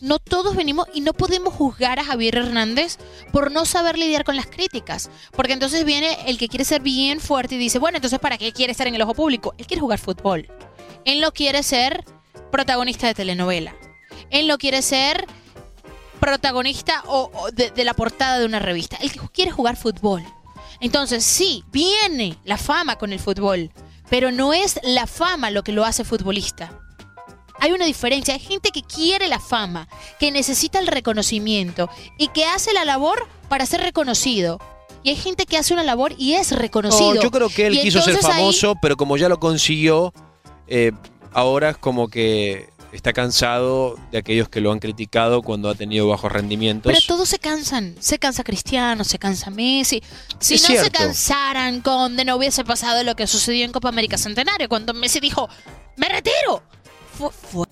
No 0.00 0.18
todos 0.18 0.56
venimos 0.56 0.86
y 0.94 1.02
no 1.02 1.12
podemos 1.12 1.52
juzgar 1.52 1.98
a 1.98 2.04
Javier 2.04 2.36
Hernández 2.36 2.96
por 3.32 3.50
no 3.50 3.66
saber 3.66 3.98
lidiar 3.98 4.24
con 4.24 4.36
las 4.36 4.46
críticas. 4.46 5.10
Porque 5.32 5.52
entonces 5.52 5.84
viene 5.84 6.16
el 6.26 6.38
que 6.38 6.48
quiere 6.48 6.64
ser 6.64 6.80
bien 6.80 7.20
fuerte 7.20 7.56
y 7.56 7.58
dice, 7.58 7.78
bueno, 7.78 7.96
entonces 7.96 8.18
¿para 8.18 8.38
qué 8.38 8.52
quiere 8.52 8.72
estar 8.72 8.86
en 8.86 8.94
el 8.94 9.02
ojo 9.02 9.14
público? 9.14 9.54
Él 9.58 9.66
quiere 9.66 9.80
jugar 9.80 9.98
fútbol. 9.98 10.48
Él 11.04 11.20
no 11.20 11.32
quiere 11.32 11.62
ser 11.62 12.04
protagonista 12.50 13.06
de 13.06 13.14
telenovela. 13.14 13.74
Él 14.30 14.46
no 14.46 14.58
quiere 14.58 14.82
ser 14.82 15.26
protagonista 16.18 17.02
o, 17.06 17.50
de, 17.52 17.70
de 17.70 17.84
la 17.84 17.94
portada 17.94 18.38
de 18.38 18.46
una 18.46 18.58
revista. 18.58 18.96
Él 19.00 19.12
quiere 19.32 19.50
jugar 19.50 19.76
fútbol. 19.76 20.24
Entonces, 20.80 21.24
sí, 21.24 21.64
viene 21.70 22.38
la 22.44 22.56
fama 22.56 22.96
con 22.96 23.12
el 23.12 23.20
fútbol, 23.20 23.70
pero 24.08 24.30
no 24.30 24.54
es 24.54 24.80
la 24.82 25.06
fama 25.06 25.50
lo 25.50 25.62
que 25.62 25.72
lo 25.72 25.84
hace 25.84 26.04
futbolista. 26.04 26.80
Hay 27.60 27.72
una 27.72 27.84
diferencia. 27.84 28.34
Hay 28.34 28.40
gente 28.40 28.70
que 28.70 28.82
quiere 28.82 29.28
la 29.28 29.38
fama, 29.38 29.88
que 30.18 30.30
necesita 30.32 30.78
el 30.78 30.86
reconocimiento 30.86 31.88
y 32.18 32.28
que 32.28 32.44
hace 32.46 32.72
la 32.72 32.84
labor 32.84 33.26
para 33.48 33.66
ser 33.66 33.80
reconocido. 33.82 34.58
Y 35.02 35.10
hay 35.10 35.16
gente 35.16 35.46
que 35.46 35.56
hace 35.56 35.72
una 35.72 35.82
labor 35.82 36.12
y 36.18 36.34
es 36.34 36.52
reconocido. 36.52 37.14
No, 37.14 37.22
yo 37.22 37.30
creo 37.30 37.48
que 37.48 37.66
él 37.66 37.74
Y 37.78 37.82
quiso 37.82 38.02
ser 38.02 38.16
ahí- 38.16 38.22
famoso, 38.22 38.74
pero 38.82 38.96
como 38.96 39.16
ya 39.16 39.28
lo 39.28 39.40
consiguió, 39.40 40.12
eh, 40.66 40.92
ahora 41.32 41.70
es 41.70 41.78
como 41.78 42.08
que 42.08 42.68
está 42.92 43.12
cansado 43.12 43.96
de 44.10 44.18
aquellos 44.18 44.48
que 44.48 44.60
lo 44.60 44.72
han 44.72 44.78
criticado 44.80 45.42
cuando 45.42 45.68
ha 45.70 45.74
tenido 45.74 46.08
bajos 46.08 46.30
rendimientos. 46.32 46.92
Pero 46.92 47.04
todos 47.06 47.28
se 47.28 47.38
cansan. 47.38 47.94
Se 48.00 48.18
cansa 48.18 48.42
Cristiano, 48.44 49.04
se 49.04 49.18
cansa 49.18 49.48
Messi. 49.50 50.02
Si 50.38 50.54
Es 50.54 50.68
no 50.68 50.82
se 50.82 50.90
cansaran 50.90 51.80
con 51.82 52.16
de 52.16 52.24
no 52.24 52.36
hubiese 52.36 52.64
pasado 52.64 53.02
lo 53.04 53.14
que 53.16 53.26
sucedió 53.26 53.64
en 53.64 53.72
Copa 53.72 53.88
América 53.88 54.18
Centenario, 54.18 54.68
cuando 54.68 54.92
Messi 54.92 55.20
dijo, 55.20 55.48
me 55.96 56.08
retiro. 56.08 56.62
Fue, 57.20 57.66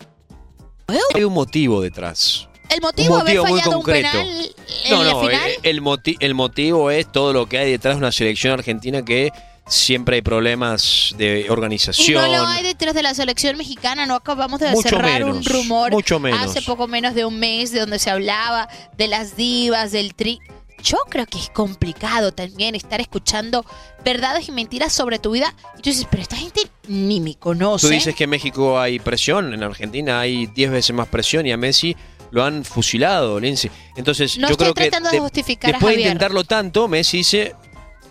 fue- 0.86 0.98
Hay 1.14 1.24
un 1.24 1.32
motivo 1.32 1.80
detrás. 1.80 2.48
El 2.68 2.82
motivo, 2.82 3.14
Un 3.14 3.18
motivo 3.20 3.40
haber 3.44 3.50
muy 3.50 3.60
fallado 3.60 3.78
un 3.78 3.82
concreto. 3.82 4.08
penal 4.12 4.50
en 4.84 4.90
No, 4.90 5.04
la 5.04 5.10
no, 5.12 5.20
final. 5.22 5.48
eh, 5.50 5.58
el, 5.62 5.80
moti- 5.82 6.16
el 6.20 6.34
motivo 6.34 6.90
es 6.90 7.10
todo 7.10 7.32
lo 7.32 7.48
que 7.48 7.56
hay 7.58 7.70
detrás 7.70 7.94
de 7.94 7.98
una 7.98 8.12
selección 8.12 8.52
argentina 8.52 9.02
que 9.02 9.32
siempre 9.66 10.16
hay 10.16 10.22
problemas 10.22 11.14
de 11.16 11.46
y 11.46 11.48
organización. 11.48 12.22
no 12.22 12.28
lo 12.38 12.46
hay 12.46 12.62
detrás 12.62 12.94
de 12.94 13.02
la 13.02 13.14
selección 13.14 13.56
mexicana, 13.56 14.04
no 14.06 14.14
acabamos 14.16 14.60
de 14.60 14.70
Mucho 14.70 14.88
cerrar 14.90 15.24
un 15.24 15.30
menos, 15.38 15.46
rumor 15.46 15.90
mucho 15.92 16.18
menos. 16.20 16.40
hace 16.42 16.60
poco 16.62 16.86
menos 16.86 17.14
de 17.14 17.24
un 17.24 17.38
mes 17.38 17.70
de 17.72 17.80
donde 17.80 17.98
se 17.98 18.10
hablaba 18.10 18.68
de 18.98 19.08
las 19.08 19.34
divas, 19.36 19.90
del 19.92 20.14
tri. 20.14 20.38
Yo 20.82 20.96
creo 21.10 21.26
que 21.26 21.38
es 21.38 21.50
complicado 21.50 22.32
también 22.32 22.74
estar 22.74 23.00
escuchando 23.00 23.64
verdades 24.04 24.48
y 24.48 24.52
mentiras 24.52 24.92
sobre 24.92 25.18
tu 25.18 25.32
vida. 25.32 25.52
Y 25.76 25.82
tú 25.82 25.90
dices, 25.90 26.06
pero 26.10 26.22
esta 26.22 26.36
gente 26.36 26.62
ni 26.86 27.20
me 27.20 27.34
conoce. 27.36 27.86
Tú 27.86 27.92
dices 27.92 28.14
que 28.14 28.24
en 28.24 28.30
México 28.30 28.78
hay 28.78 28.98
presión, 29.00 29.52
en 29.52 29.62
Argentina 29.62 30.20
hay 30.20 30.46
10 30.46 30.70
veces 30.70 30.94
más 30.94 31.08
presión 31.08 31.46
y 31.46 31.52
a 31.52 31.56
Messi 31.56 31.96
lo 32.30 32.44
han 32.44 32.64
fusilado, 32.64 33.40
Lindsay. 33.40 33.70
Entonces, 33.96 34.38
No 34.38 34.48
yo 34.48 34.52
estoy 34.52 34.64
creo 34.72 34.74
que 34.74 34.82
tratando 34.90 35.10
de 35.10 35.16
de- 35.16 35.20
justificar 35.20 35.70
a 35.70 35.72
después 35.72 35.90
de 35.92 35.94
Javier. 35.96 36.08
intentarlo 36.12 36.44
tanto, 36.44 36.86
Messi 36.86 37.18
dice, 37.18 37.56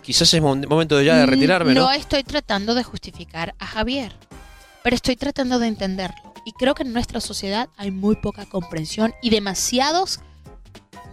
quizás 0.02 0.32
es 0.34 0.42
mom- 0.42 0.66
momento 0.68 1.00
ya 1.00 1.16
de 1.16 1.26
Mm, 1.26 1.30
retirarme, 1.30 1.74
¿no? 1.74 1.82
No 1.84 1.92
estoy 1.92 2.22
tratando 2.24 2.74
de 2.74 2.82
justificar 2.82 3.54
a 3.58 3.66
Javier, 3.66 4.14
pero 4.82 4.94
estoy 4.96 5.16
tratando 5.16 5.58
de 5.58 5.68
entenderlo. 5.68 6.34
Y 6.44 6.52
creo 6.52 6.74
que 6.74 6.82
en 6.82 6.92
nuestra 6.92 7.20
sociedad 7.20 7.68
hay 7.76 7.90
muy 7.90 8.16
poca 8.16 8.44
comprensión 8.46 9.14
y 9.22 9.30
demasiados 9.30 10.20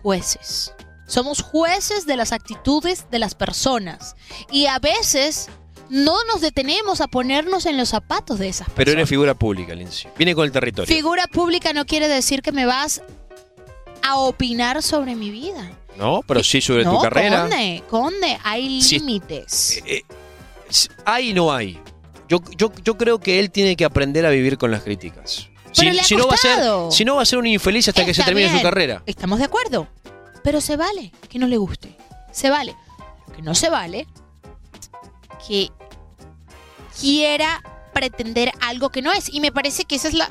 jueces. 0.01 0.74
Somos 1.07 1.41
jueces 1.41 2.05
de 2.05 2.15
las 2.17 2.31
actitudes 2.31 3.05
de 3.12 3.19
las 3.19 3.35
personas. 3.35 4.15
Y 4.51 4.65
a 4.67 4.79
veces 4.79 5.47
no 5.89 6.15
nos 6.25 6.41
detenemos 6.41 7.00
a 7.01 7.07
ponernos 7.07 7.65
en 7.67 7.77
los 7.77 7.89
zapatos 7.89 8.39
de 8.39 8.47
esas 8.50 8.67
Pero 8.67 8.75
personas. 8.75 8.93
eres 8.95 9.09
figura 9.09 9.33
pública, 9.35 9.75
Lindsay. 9.75 10.09
Viene 10.17 10.33
con 10.33 10.45
el 10.45 10.51
territorio. 10.51 10.93
Figura 10.93 11.27
pública 11.27 11.74
no 11.74 11.85
quiere 11.85 12.07
decir 12.07 12.41
que 12.41 12.51
me 12.51 12.65
vas 12.65 13.03
a 14.01 14.17
opinar 14.17 14.81
sobre 14.83 15.15
mi 15.15 15.29
vida. 15.31 15.71
no, 15.97 16.21
pero 16.27 16.43
sí 16.43 16.59
sobre 16.62 16.83
no, 16.83 16.95
tu 16.97 17.01
carrera. 17.01 17.41
Conde, 17.41 17.83
conde, 17.89 18.38
hay 18.43 18.81
Si- 18.81 19.00
límites. 19.00 19.77
Eh, 19.85 19.97
eh, 19.97 20.03
hay 21.05 21.29
y 21.29 21.33
no 21.33 21.53
hay. 21.53 21.79
Yo, 22.27 22.39
yo, 22.57 22.71
yo 22.83 22.97
creo 22.97 23.19
que 23.19 23.39
él 23.39 23.51
tiene 23.51 23.75
que 23.75 23.85
aprender 23.85 24.25
a 24.25 24.29
vivir 24.31 24.57
con 24.57 24.71
las 24.71 24.81
críticas. 24.83 25.47
Pero 25.77 25.91
le 25.91 26.00
ha 26.01 26.03
no 26.17 26.27
va 26.27 26.33
a 26.33 26.38
ser, 26.38 26.59
si 26.91 27.05
no 27.05 27.15
va 27.17 27.21
a 27.21 27.25
ser 27.25 27.38
un 27.38 27.45
infeliz 27.47 27.88
hasta 27.88 28.05
que 28.05 28.13
se 28.13 28.24
termine 28.24 28.50
su 28.55 28.62
carrera. 28.63 29.03
Estamos 29.05 29.39
de 29.39 29.45
acuerdo. 29.45 29.88
Pero 30.45 30.61
se 30.61 30.77
vale 30.77 31.11
que 31.27 31.39
no 31.39 31.47
le 31.47 31.57
guste. 31.57 31.97
Se 32.31 32.51
vale. 32.51 32.75
Lo 33.27 33.33
que 33.33 33.41
no 33.41 33.55
se 33.55 33.67
vale 33.71 34.07
que 35.47 35.71
quiera 37.01 37.63
pretender 37.93 38.51
algo 38.61 38.91
que 38.91 39.01
no 39.01 39.11
es. 39.11 39.33
Y 39.33 39.39
me 39.39 39.51
parece 39.51 39.85
que 39.85 39.95
esa 39.95 40.07
es 40.07 40.13
la 40.13 40.29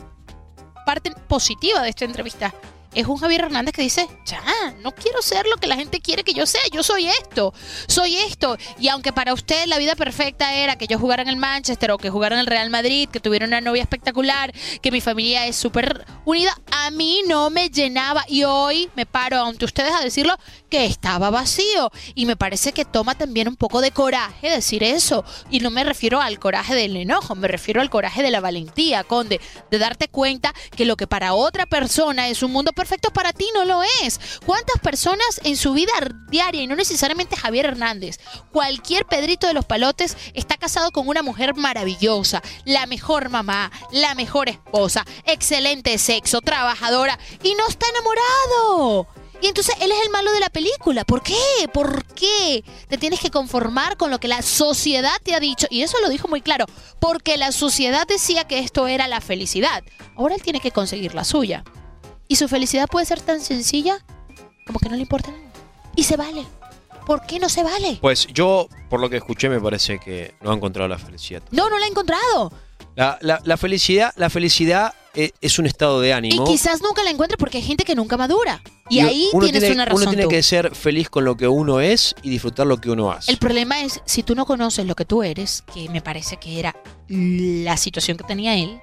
parte 0.87 1.11
positiva 1.27 1.83
de 1.83 1.89
esta 1.89 2.05
entrevista. 2.05 2.55
Es 2.95 3.07
un 3.07 3.17
Javier 3.17 3.43
Hernández 3.43 3.75
que 3.75 3.83
dice, 3.83 4.09
ya, 4.25 4.43
no 4.81 4.93
quiero 4.93 5.21
ser 5.21 5.47
lo 5.47 5.57
que 5.57 5.67
la 5.67 5.77
gente 5.77 6.01
quiere 6.01 6.23
que 6.23 6.33
yo 6.33 6.47
sea, 6.47 6.61
yo 6.73 6.83
soy 6.83 7.07
esto, 7.07 7.53
soy 7.87 8.17
esto. 8.17 8.57
Y 8.79 8.89
aunque 8.89 9.13
para 9.13 9.33
usted 9.33 9.67
la 9.67 9.79
vida 9.79 9.97
perfecta 9.97 10.55
era 10.55 10.77
que 10.77 10.87
yo 10.87 10.99
jugara 10.99 11.23
en 11.23 11.29
el 11.29 11.37
Manchester 11.37 11.91
o 11.91 11.99
que 11.99 12.11
jugara 12.11 12.37
en 12.37 12.41
el 12.41 12.47
Real 12.47 12.71
Madrid, 12.71 13.09
que 13.09 13.21
tuviera 13.21 13.47
una 13.47 13.61
novia 13.61 13.83
espectacular, 13.83 14.53
que 14.81 14.91
mi 14.91 15.01
familia 15.01 15.47
es 15.47 15.57
súper 15.57 16.07
unida, 16.25 16.57
a 16.71 16.91
mí 16.91 17.23
no 17.27 17.51
me 17.51 17.69
llenaba. 17.69 18.25
Y 18.29 18.45
hoy 18.45 18.91
me 18.95 19.07
paro 19.07 19.43
ante 19.45 19.65
ustedes 19.65 19.93
a 19.93 20.01
decirlo 20.01 20.37
que 20.71 20.85
estaba 20.85 21.31
vacío. 21.31 21.91
Y 22.15 22.27
me 22.27 22.37
parece 22.37 22.73
que 22.73 22.85
toma 22.85 23.17
también 23.17 23.49
un 23.49 23.57
poco 23.57 23.81
de 23.81 23.91
coraje 23.91 24.51
decir 24.51 24.85
eso. 24.85 25.25
Y 25.51 25.61
no 25.61 25.71
me 25.71 25.85
refiero 25.85 26.21
al 26.21 26.39
coraje 26.39 26.75
del 26.75 26.97
enojo, 26.97 27.35
me 27.35 27.49
refiero 27.49 27.81
al 27.81 27.91
coraje 27.91 28.23
de 28.23 28.31
la 28.31 28.41
valentía, 28.41 29.05
Conde, 29.05 29.41
de 29.71 29.79
darte 29.79 30.09
cuenta 30.09 30.55
que 30.77 30.85
lo 30.85 30.97
que 30.97 31.07
para 31.07 31.35
otra 31.35 31.67
persona 31.67 32.29
es 32.29 32.43
un 32.43 32.53
mundo 32.53 32.73
perfecto, 32.73 32.84
para 33.13 33.33
ti 33.33 33.49
no 33.55 33.65
lo 33.65 33.83
es. 34.03 34.21
¿Cuántas 34.47 34.81
personas 34.81 35.41
en 35.45 35.57
su 35.57 35.73
vida 35.73 35.93
diaria, 36.29 36.63
y 36.63 36.67
no 36.67 36.77
necesariamente 36.77 37.37
Javier 37.37 37.67
Hernández, 37.67 38.19
cualquier 38.53 39.07
Pedrito 39.07 39.47
de 39.47 39.55
los 39.55 39.65
Palotes 39.65 40.17
está 40.35 40.57
casado 40.57 40.91
con 40.91 41.09
una 41.09 41.23
mujer 41.23 41.55
maravillosa, 41.55 42.43
la 42.65 42.87
mejor 42.87 43.29
mamá, 43.29 43.71
la 43.91 44.15
mejor 44.15 44.49
esposa, 44.49 45.05
excelente 45.27 45.99
sexo, 45.99 46.41
trabajadora, 46.41 47.19
y 47.43 47.55
no 47.55 47.67
está 47.69 47.87
enamorado? 47.89 49.09
Y 49.41 49.49
entonces 49.49 49.75
él 49.81 49.93
es 49.93 49.99
el 50.03 50.11
malo 50.11 50.33
de 50.33 50.41
la 50.41 50.49
película. 50.49 51.05
¿Por 51.05 51.23
qué? 51.23 51.35
¿Por 51.73 52.07
qué? 52.15 52.65
Te 52.89 52.97
tienes 52.97 53.21
que 53.21 53.31
conformar 53.31 53.99
con 53.99 54.11
lo 54.11 54.19
que 54.19 54.27
la 54.27 54.41
sociedad 54.41 55.17
te 55.23 55.35
ha 55.35 55.41
dicho. 55.41 55.67
Y 55.69 55.83
eso 55.83 56.01
lo 56.01 56.09
dijo 56.09 56.29
muy 56.29 56.41
claro. 56.41 56.65
Porque 56.99 57.37
la 57.37 57.53
sociedad 57.53 58.07
decía 58.07 58.45
que 58.45 58.61
esto 58.61 58.87
era 58.87 59.07
la 59.07 59.21
felicidad. 59.21 59.85
Ahora 60.17 60.35
él 60.35 60.43
tiene 60.43 60.61
que 60.61 60.71
conseguir 60.71 61.15
la 61.15 61.25
suya. 61.25 61.63
Y 62.29 62.37
su 62.37 62.49
felicidad 62.49 62.89
puede 62.89 63.07
ser 63.07 63.21
tan 63.21 63.41
sencilla 63.41 63.99
como 64.67 64.79
que 64.79 64.89
no 64.89 64.97
le 64.97 65.03
importa 65.03 65.31
nada. 65.31 65.43
Y 65.97 66.05
se 66.05 66.17
vale. 66.17 66.45
¿Por 67.07 67.27
qué 67.27 67.39
no 67.39 67.49
se 67.51 67.63
vale? 67.63 67.99
Pues 68.01 68.27
yo, 68.33 68.67
por 68.89 68.99
lo 68.99 69.11
que 69.11 69.19
escuché, 69.19 69.49
me 69.51 69.61
parece 69.61 69.99
que 69.99 70.35
no 70.41 70.51
ha 70.51 70.55
encontrado 70.55 70.89
la 70.89 70.99
felicidad. 70.99 71.43
No, 71.51 71.69
no 71.69 71.79
la 71.79 71.85
ha 71.85 71.89
encontrado. 71.89 72.51
La, 72.97 73.19
la- 73.21 73.41
la 73.45 73.57
felicidad, 73.59 74.13
la 74.17 74.31
felicidad 74.31 74.95
eh, 75.15 75.33
es 75.43 75.59
un 75.59 75.67
estado 75.67 76.01
de 76.01 76.15
ánimo. 76.15 76.43
Y 76.43 76.47
quizás 76.47 76.81
nunca 76.81 77.03
la 77.05 77.11
encuentre 77.11 77.37
porque 77.37 77.59
hay 77.59 77.63
gente 77.63 77.85
que 77.85 77.95
nunca 77.95 78.17
madura. 78.17 78.63
Y, 78.89 79.01
ahí 79.01 79.29
tienes 79.41 79.61
tiene, 79.61 79.75
una 79.75 79.85
razón. 79.85 80.03
Uno 80.03 80.11
tiene 80.13 80.23
tú. 80.25 80.29
que 80.31 80.43
ser 80.43 80.75
feliz 80.75 81.11
con 81.11 81.25
lo 81.27 81.37
que 81.37 81.47
uno 81.47 81.81
es 81.81 82.15
y 82.23 82.31
disfrutar 82.31 82.67
lo 82.67 82.79
que 82.81 82.91
uno 82.91 83.13
hace. 83.13 83.31
El 83.31 83.39
problema 83.39 83.83
es, 83.83 84.01
si 84.07 84.23
tú 84.23 84.35
no 84.35 84.47
conoces 84.47 84.87
lo 84.87 84.95
que 84.95 85.05
tú 85.05 85.23
eres, 85.23 85.63
que 85.75 85.89
me 85.91 86.01
parece 86.01 86.39
que 86.39 86.59
era 86.59 86.75
la 87.09 87.77
situación 87.77 88.17
que 88.17 88.25
tenía 88.25 88.55
él, 88.57 88.81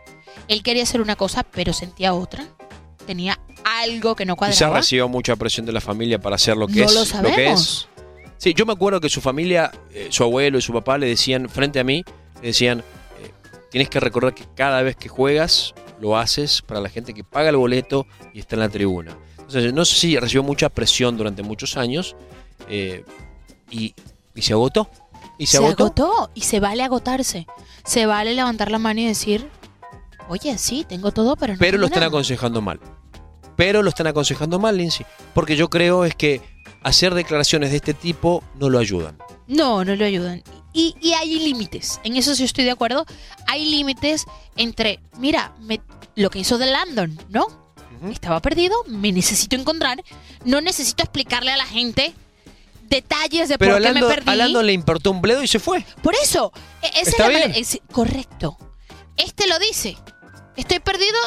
él 0.47 0.61
quería 0.61 0.83
hacer 0.83 1.01
una 1.01 1.15
cosa, 1.15 1.43
pero 1.43 1.73
sentía 1.73 2.13
otra. 2.13 2.45
Tenía 3.05 3.39
algo 3.63 4.15
que 4.15 4.25
no 4.25 4.35
Quizás 4.35 4.57
cuadraba. 4.57 4.77
recibió 4.77 5.07
mucha 5.09 5.35
presión 5.35 5.65
de 5.65 5.71
la 5.71 5.81
familia 5.81 6.19
para 6.19 6.35
hacer 6.35 6.55
lo 6.57 6.67
que 6.67 6.81
No 6.81 6.85
es. 6.85 6.93
lo 6.93 7.01
que 7.01 7.05
sabemos. 7.07 7.87
es. 7.97 8.03
Sí, 8.37 8.53
yo 8.55 8.65
me 8.65 8.73
acuerdo 8.73 8.99
que 8.99 9.09
su 9.09 9.21
familia, 9.21 9.71
eh, 9.93 10.07
su 10.09 10.23
abuelo 10.23 10.57
y 10.57 10.61
su 10.61 10.73
papá 10.73 10.97
le 10.97 11.07
decían, 11.07 11.47
frente 11.49 11.79
a 11.79 11.83
mí, 11.83 12.03
le 12.41 12.47
decían, 12.47 12.79
eh, 12.79 13.31
tienes 13.69 13.87
que 13.89 13.99
recordar 13.99 14.33
que 14.33 14.45
cada 14.55 14.81
vez 14.81 14.95
que 14.95 15.09
juegas, 15.09 15.73
lo 15.99 16.17
haces 16.17 16.63
para 16.63 16.79
la 16.81 16.89
gente 16.89 17.13
que 17.13 17.23
paga 17.23 17.49
el 17.49 17.57
boleto 17.57 18.07
y 18.33 18.39
está 18.39 18.55
en 18.55 18.61
la 18.61 18.69
tribuna. 18.69 19.15
Entonces, 19.37 19.73
no 19.73 19.85
sé 19.85 19.95
si 19.95 20.17
recibió 20.17 20.41
mucha 20.41 20.69
presión 20.69 21.17
durante 21.17 21.43
muchos 21.43 21.77
años 21.77 22.15
eh, 22.69 23.03
y, 23.69 23.93
y 24.33 24.41
se 24.41 24.53
agotó. 24.53 24.89
Y 25.37 25.45
se, 25.45 25.57
se 25.57 25.63
agotó. 25.65 25.83
agotó 25.85 26.31
y 26.33 26.41
se 26.41 26.59
vale 26.59 26.81
agotarse. 26.83 27.45
Se 27.85 28.05
vale 28.07 28.33
levantar 28.33 28.71
la 28.71 28.79
mano 28.79 29.01
y 29.01 29.05
decir, 29.07 29.47
oye, 30.31 30.57
sí, 30.57 30.85
tengo 30.87 31.11
todo, 31.11 31.35
pero 31.35 31.53
no 31.53 31.59
Pero 31.59 31.77
lo 31.77 31.85
están 31.85 31.99
nada". 32.01 32.07
aconsejando 32.07 32.61
mal. 32.61 32.79
Pero 33.55 33.83
lo 33.83 33.89
están 33.89 34.07
aconsejando 34.07 34.59
mal, 34.59 34.77
Lindsay. 34.77 35.05
Porque 35.33 35.55
yo 35.55 35.69
creo 35.69 36.03
es 36.05 36.15
que 36.15 36.41
hacer 36.83 37.13
declaraciones 37.13 37.69
de 37.71 37.77
este 37.77 37.93
tipo 37.93 38.43
no 38.59 38.69
lo 38.69 38.79
ayudan. 38.79 39.17
No, 39.47 39.83
no 39.85 39.95
lo 39.95 40.05
ayudan. 40.05 40.43
Y, 40.73 40.95
y 41.01 41.13
hay 41.13 41.37
límites, 41.39 41.99
en 42.03 42.15
eso 42.15 42.33
sí 42.33 42.43
estoy 42.45 42.63
de 42.63 42.71
acuerdo. 42.71 43.05
Hay 43.47 43.69
límites 43.69 44.25
entre, 44.55 44.99
mira, 45.17 45.53
me- 45.59 45.81
lo 46.15 46.29
que 46.29 46.39
hizo 46.39 46.57
de 46.57 46.67
Landon, 46.67 47.19
¿no? 47.29 47.45
Estaba 48.09 48.41
perdido, 48.41 48.75
me 48.87 49.11
necesito 49.11 49.55
encontrar, 49.55 50.01
no 50.45 50.59
necesito 50.61 51.03
explicarle 51.03 51.51
a 51.51 51.57
la 51.57 51.65
gente 51.65 52.13
detalles 52.89 53.47
de 53.49 53.57
Pero 53.57 53.73
por 53.75 53.81
qué 53.83 53.87
me 53.93 53.99
perdí. 54.07 54.29
a 54.31 54.35
le 54.63 54.73
importó 54.73 55.11
un 55.11 55.21
bledo 55.21 55.43
y 55.43 55.47
se 55.47 55.59
fue. 55.59 55.85
Por 56.01 56.15
eso, 56.15 56.51
e- 56.81 56.87
esa 57.01 57.11
es 57.11 57.19
la 57.19 57.27
bien. 57.27 57.41
manera- 57.41 57.59
es- 57.59 57.79
correcto. 57.91 58.57
Este 59.17 59.47
lo 59.47 59.59
dice. 59.59 59.97
Estoy 60.55 60.79
perdido 60.79 61.17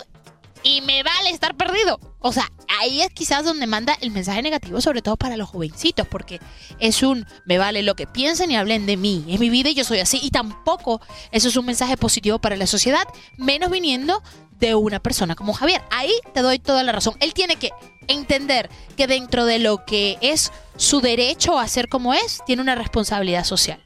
y 0.62 0.80
me 0.80 1.02
vale 1.02 1.30
estar 1.30 1.56
perdido. 1.56 2.00
O 2.20 2.32
sea, 2.32 2.50
ahí 2.80 3.02
es 3.02 3.10
quizás 3.10 3.44
donde 3.44 3.66
manda 3.66 3.96
el 4.00 4.10
mensaje 4.10 4.42
negativo, 4.42 4.80
sobre 4.80 5.02
todo 5.02 5.16
para 5.16 5.36
los 5.36 5.48
jovencitos, 5.48 6.08
porque 6.08 6.40
es 6.78 7.02
un 7.02 7.26
me 7.44 7.58
vale 7.58 7.82
lo 7.82 7.94
que 7.94 8.06
piensen 8.06 8.50
y 8.50 8.56
hablen 8.56 8.86
de 8.86 8.96
mí. 8.96 9.24
Es 9.28 9.38
mi 9.38 9.50
vida 9.50 9.68
y 9.68 9.74
yo 9.74 9.84
soy 9.84 10.00
así. 10.00 10.18
Y 10.22 10.30
tampoco 10.30 11.00
eso 11.30 11.48
es 11.48 11.56
un 11.56 11.66
mensaje 11.66 11.96
positivo 11.96 12.38
para 12.38 12.56
la 12.56 12.66
sociedad, 12.66 13.04
menos 13.36 13.70
viniendo 13.70 14.22
de 14.58 14.74
una 14.74 15.00
persona 15.00 15.34
como 15.34 15.52
Javier. 15.52 15.82
Ahí 15.90 16.12
te 16.32 16.40
doy 16.40 16.58
toda 16.58 16.82
la 16.82 16.92
razón. 16.92 17.14
Él 17.20 17.34
tiene 17.34 17.56
que 17.56 17.70
entender 18.08 18.70
que 18.96 19.06
dentro 19.06 19.44
de 19.44 19.58
lo 19.58 19.84
que 19.84 20.16
es 20.22 20.50
su 20.76 21.00
derecho 21.00 21.58
a 21.58 21.68
ser 21.68 21.88
como 21.88 22.14
es, 22.14 22.40
tiene 22.46 22.62
una 22.62 22.74
responsabilidad 22.74 23.44
social. 23.44 23.84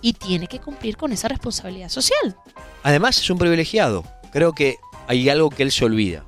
Y 0.00 0.12
tiene 0.12 0.46
que 0.46 0.60
cumplir 0.60 0.96
con 0.96 1.12
esa 1.12 1.28
responsabilidad 1.28 1.88
social. 1.88 2.36
Además 2.82 3.18
es 3.18 3.30
un 3.30 3.38
privilegiado. 3.38 4.04
Creo 4.34 4.52
que 4.52 4.76
hay 5.08 5.30
algo 5.30 5.48
que 5.48 5.62
él 5.62 5.72
se 5.72 5.86
olvida. 5.86 6.24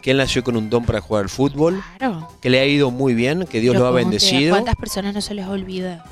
Que 0.00 0.12
él 0.12 0.18
nació 0.18 0.44
con 0.44 0.56
un 0.56 0.70
don 0.70 0.84
para 0.84 1.00
jugar 1.00 1.24
al 1.24 1.28
fútbol, 1.28 1.82
Claro. 1.98 2.28
que 2.40 2.50
le 2.50 2.60
ha 2.60 2.66
ido 2.66 2.90
muy 2.92 3.14
bien, 3.14 3.46
que 3.46 3.60
Dios 3.60 3.72
Pero 3.74 3.80
lo 3.84 3.86
ha 3.86 3.90
¿cómo 3.90 3.98
te- 3.98 4.04
bendecido. 4.04 4.50
¿Cuántas 4.50 4.76
personas 4.76 5.14
no 5.14 5.20
se 5.20 5.34
les 5.34 5.46
olvida? 5.46 6.04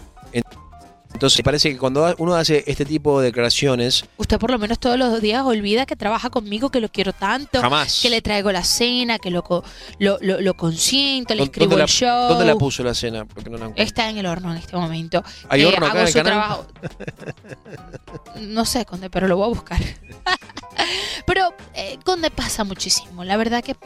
Entonces 1.12 1.42
parece 1.42 1.70
que 1.72 1.76
cuando 1.76 2.14
uno 2.18 2.34
hace 2.36 2.62
este 2.68 2.84
tipo 2.84 3.20
de 3.20 3.26
declaraciones, 3.26 4.04
Usted 4.16 4.38
por 4.38 4.52
lo 4.52 4.58
menos 4.60 4.78
todos 4.78 4.96
los 4.96 5.20
días 5.20 5.42
olvida 5.44 5.84
que 5.84 5.96
trabaja 5.96 6.30
conmigo, 6.30 6.70
que 6.70 6.80
lo 6.80 6.88
quiero 6.88 7.12
tanto, 7.12 7.60
jamás. 7.60 7.98
que 8.00 8.08
le 8.10 8.22
traigo 8.22 8.52
la 8.52 8.62
cena, 8.62 9.18
que 9.18 9.28
lo, 9.30 9.42
lo, 9.98 10.18
lo, 10.20 10.40
lo 10.40 10.54
consiento, 10.54 11.34
le 11.34 11.40
¿Dó- 11.40 11.44
escribo 11.46 11.70
¿Dónde 11.70 11.74
el 11.74 11.80
la, 11.80 11.86
show. 11.88 12.28
¿Dónde 12.28 12.44
la 12.46 12.54
puso 12.54 12.84
la 12.84 12.94
cena? 12.94 13.24
Porque 13.24 13.50
no 13.50 13.58
la 13.58 13.64
encuentro. 13.64 13.84
Está 13.84 14.08
en 14.08 14.18
el 14.18 14.26
horno 14.26 14.52
en 14.52 14.58
este 14.58 14.76
momento. 14.76 15.22
¿Hay 15.48 15.62
Eh, 15.62 15.66
horno 15.66 15.84
acá 15.86 15.90
hago 15.90 15.98
en 16.00 16.06
el 16.06 16.12
su 16.12 16.18
canal? 16.18 16.32
trabajo. 16.32 16.66
No 18.40 18.64
sé, 18.64 18.84
Conde, 18.86 19.10
pero 19.10 19.26
lo 19.28 19.36
voy 19.36 19.46
a 19.46 19.48
buscar. 19.48 19.80
pero, 21.26 21.54
eh, 21.74 21.98
Conde, 22.04 22.30
pasa 22.30 22.64
muchísimo. 22.64 23.24
La 23.24 23.36
verdad 23.36 23.62
que 23.62 23.76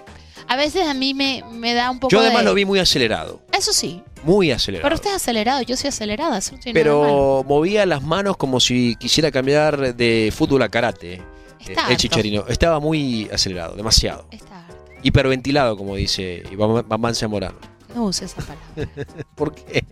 A 0.46 0.56
veces 0.56 0.86
a 0.86 0.92
mí 0.94 1.14
me, 1.14 1.42
me 1.52 1.72
da 1.72 1.90
un 1.90 1.98
poco 1.98 2.10
Yo 2.10 2.20
además 2.20 2.40
de- 2.40 2.44
lo 2.44 2.54
vi 2.54 2.64
muy 2.66 2.78
acelerado. 2.78 3.40
Eso 3.50 3.72
sí, 3.72 4.02
Muy 4.24 4.50
acelerado. 4.50 4.82
pero 4.84 4.94
usted 4.96 5.10
es 5.10 5.16
acelerado, 5.16 5.62
yo 5.62 5.74
soy 5.76 5.88
acelerada, 5.88 6.36
eso 6.38 6.52
no 6.52 6.58
tiene 6.60 6.78
nada 6.84 6.94
de 6.94 7.00
malo. 7.00 7.12
Pero 7.12 7.44
movía 7.48 7.86
las 7.86 8.02
manos 8.02 8.36
como 8.36 8.60
si 8.60 8.94
quisiera 8.96 9.30
cambiar 9.30 9.94
de 9.94 10.32
fútbol 10.36 10.60
a 10.62 10.68
karate. 10.68 11.22
Está 11.60 11.72
eh, 11.72 11.76
harto. 11.78 11.90
el 11.92 11.96
chicharino. 11.96 12.44
Estaba 12.46 12.78
muy 12.78 13.28
acelerado, 13.32 13.74
demasiado. 13.74 14.26
Está 14.30 14.66
harto. 14.66 14.76
Hiperventilado, 15.02 15.76
como 15.78 15.96
dice 15.96 16.42
Iván 16.52 16.84
Iván 16.90 17.14
Zamorano. 17.14 17.56
No 17.94 18.04
use 18.04 18.26
esa 18.26 18.42
palabra. 18.42 19.04
¿Por 19.34 19.54
qué? 19.54 19.82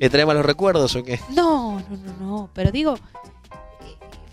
¿Le 0.00 0.10
trae 0.10 0.26
malos 0.26 0.44
recuerdos 0.44 0.96
o 0.96 1.02
qué? 1.04 1.20
No, 1.30 1.78
no, 1.80 1.96
no, 1.96 2.12
no. 2.20 2.50
Pero 2.52 2.72
digo, 2.72 2.98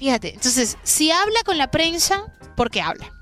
fíjate, 0.02 0.34
entonces, 0.34 0.80
si 0.82 1.12
habla 1.12 1.42
con 1.46 1.60
la 1.60 1.70
prensa, 1.70 2.24
¿por 2.58 2.72
qué 2.72 2.82
habla? 2.82 3.14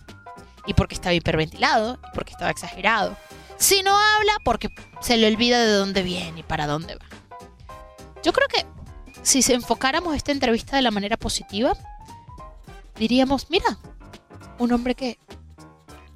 Y 0.66 0.74
porque 0.76 0.96
estaba 0.96 1.14
hiperventilado, 1.14 1.96
y 1.96 2.16
porque 2.16 2.32
estaba 2.32 2.52
exagerado. 2.52 3.18
Si 3.58 3.84
no 3.84 3.92
habla, 3.98 4.38
porque 4.46 4.70
se 5.02 5.18
le 5.18 5.28
olvida 5.28 5.60
de 5.60 5.74
dónde 5.74 6.04
viene 6.04 6.40
y 6.40 6.44
para 6.44 6.68
dónde 6.68 6.96
va. 6.96 7.06
Yo 8.24 8.32
creo 8.32 8.48
que 8.48 8.66
si 9.24 9.42
se 9.42 9.56
enfocáramos 9.56 10.16
esta 10.16 10.32
entrevista 10.32 10.78
de 10.78 10.82
la 10.82 10.92
manera 10.92 11.18
positiva, 11.18 11.74
diríamos, 12.96 13.48
mira, 13.50 13.78
un 14.58 14.72
hombre 14.72 14.96
que 14.96 15.20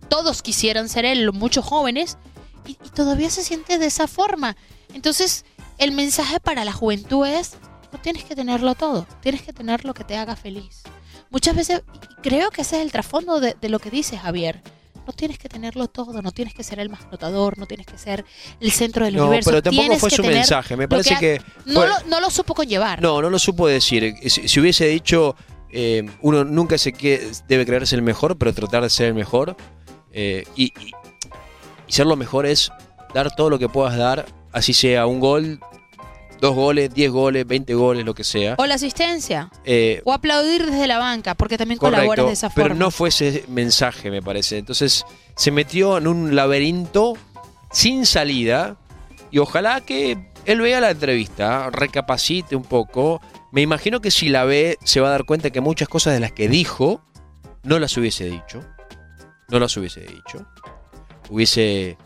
todos 0.07 0.41
quisieran 0.41 0.87
ser 0.87 1.03
él, 1.03 1.33
muchos 1.33 1.65
jóvenes, 1.65 2.17
y, 2.65 2.77
y 2.81 2.89
todavía 2.95 3.29
se 3.29 3.43
siente 3.43 3.79
de 3.79 3.87
esa 3.87 4.07
forma. 4.07 4.55
Entonces, 4.93 5.43
el 5.77 5.91
mensaje 5.91 6.39
para 6.39 6.63
la 6.63 6.71
juventud 6.71 7.25
es, 7.27 7.57
no 7.93 7.99
tienes 7.99 8.23
que 8.25 8.35
tenerlo 8.35 8.75
todo, 8.75 9.05
tienes 9.21 9.43
que 9.43 9.53
tener 9.53 9.85
lo 9.85 9.93
que 9.93 10.03
te 10.03 10.17
haga 10.17 10.35
feliz. 10.35 10.81
Muchas 11.29 11.55
veces, 11.55 11.81
y 11.93 12.21
creo 12.21 12.49
que 12.51 12.61
ese 12.63 12.77
es 12.77 12.81
el 12.81 12.91
trasfondo 12.91 13.39
de, 13.39 13.55
de 13.61 13.69
lo 13.69 13.79
que 13.79 13.89
dice 13.89 14.17
Javier. 14.17 14.61
No 15.05 15.11
tienes 15.13 15.37
que 15.37 15.49
tenerlo 15.49 15.87
todo, 15.87 16.21
no 16.21 16.31
tienes 16.31 16.53
que 16.53 16.63
ser 16.63 16.79
el 16.79 16.89
más 16.89 17.01
notador, 17.11 17.57
no 17.57 17.65
tienes 17.65 17.85
que 17.85 17.97
ser 17.97 18.23
el 18.61 18.71
centro 18.71 19.03
del 19.05 19.15
No, 19.17 19.23
universo. 19.25 19.49
pero 19.49 19.61
tampoco 19.61 19.81
tienes 19.83 19.99
fue 19.99 20.09
que 20.09 20.15
su 20.15 20.21
tener 20.21 20.37
mensaje. 20.37 20.77
Me 20.77 20.87
parece 20.87 21.17
que. 21.19 21.41
No, 21.65 21.85
lo, 21.85 21.93
no 22.07 22.19
lo 22.21 22.29
supo 22.29 22.53
conllevar. 22.53 23.01
No, 23.01 23.21
no 23.21 23.29
lo 23.29 23.37
supo 23.37 23.67
decir. 23.67 24.15
Si, 24.29 24.47
si 24.47 24.59
hubiese 24.61 24.85
dicho, 24.87 25.35
eh, 25.71 26.09
uno 26.21 26.45
nunca 26.45 26.77
se 26.77 26.93
que 26.93 27.31
debe 27.49 27.65
creerse 27.65 27.95
el 27.95 28.01
mejor, 28.01 28.37
pero 28.37 28.53
tratar 28.53 28.83
de 28.83 28.89
ser 28.89 29.07
el 29.07 29.13
mejor. 29.13 29.57
eh, 30.13 30.45
y, 30.55 30.65
y- 30.65 30.91
y 31.87 31.91
ser 31.91 32.05
lo 32.05 32.15
mejor 32.15 32.45
es 32.45 32.71
dar 33.13 33.35
todo 33.35 33.49
lo 33.49 33.59
que 33.59 33.67
puedas 33.67 33.97
dar, 33.97 34.25
así 34.53 34.73
sea 34.73 35.05
un 35.05 35.19
gol, 35.19 35.59
dos 36.43 36.55
goles, 36.55 36.93
diez 36.93 37.09
goles, 37.09 37.47
veinte 37.47 37.73
goles, 37.73 38.03
lo 38.03 38.13
que 38.13 38.25
sea. 38.25 38.55
O 38.57 38.65
la 38.65 38.75
asistencia. 38.75 39.49
Eh, 39.63 40.01
O 40.03 40.11
aplaudir 40.11 40.65
desde 40.65 40.87
la 40.87 40.97
banca, 40.97 41.35
porque 41.35 41.57
también 41.57 41.77
colaboras 41.79 42.05
correcto, 42.07 42.27
de 42.27 42.33
esa 42.33 42.49
forma. 42.49 42.63
pero 42.63 42.75
no 42.75 42.91
fue 42.91 43.07
ese 43.09 43.45
mensaje, 43.47 44.11
me 44.11 44.21
parece. 44.21 44.57
Entonces 44.57 45.05
se 45.37 45.51
metió 45.51 45.97
en 45.97 46.07
un 46.07 46.35
laberinto 46.35 47.13
sin 47.71 48.05
salida 48.05 48.75
y 49.31 49.39
ojalá 49.39 49.79
que 49.81 50.17
él 50.45 50.59
vea 50.59 50.81
la 50.81 50.91
entrevista, 50.91 51.69
recapacite 51.69 52.57
un 52.57 52.63
poco. 52.63 53.21
Me 53.53 53.61
imagino 53.61 54.01
que 54.01 54.11
si 54.11 54.27
la 54.27 54.43
ve 54.43 54.77
se 54.83 54.99
va 54.99 55.07
a 55.07 55.11
dar 55.11 55.23
cuenta 55.23 55.49
que 55.49 55.61
muchas 55.61 55.87
cosas 55.87 56.13
de 56.13 56.19
las 56.19 56.33
que 56.33 56.49
dijo 56.49 57.01
no 57.63 57.79
las 57.79 57.95
hubiese 57.95 58.25
dicho. 58.25 58.61
No 59.47 59.59
las 59.59 59.77
hubiese 59.77 60.01
dicho. 60.01 60.45
Hubiese 61.29 61.97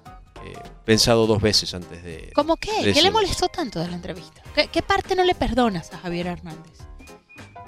eh, 0.52 0.54
pensado 0.86 1.28
dos 1.28 1.42
veces 1.42 1.74
antes 1.74 2.04
de... 2.04 2.32
¿Cómo 2.36 2.58
qué? 2.58 2.72
¿Qué 2.94 3.02
le 3.02 3.12
molestó 3.12 3.48
tanto 3.48 3.80
de 3.80 3.88
la 3.88 3.96
entrevista? 3.96 4.42
¿Qué, 4.56 4.68
qué 4.68 4.82
parte 4.82 5.16
no 5.16 5.24
le 5.24 5.36
perdonas 5.36 5.92
a 5.94 5.98
Javier 6.00 6.28
Hernández? 6.28 6.74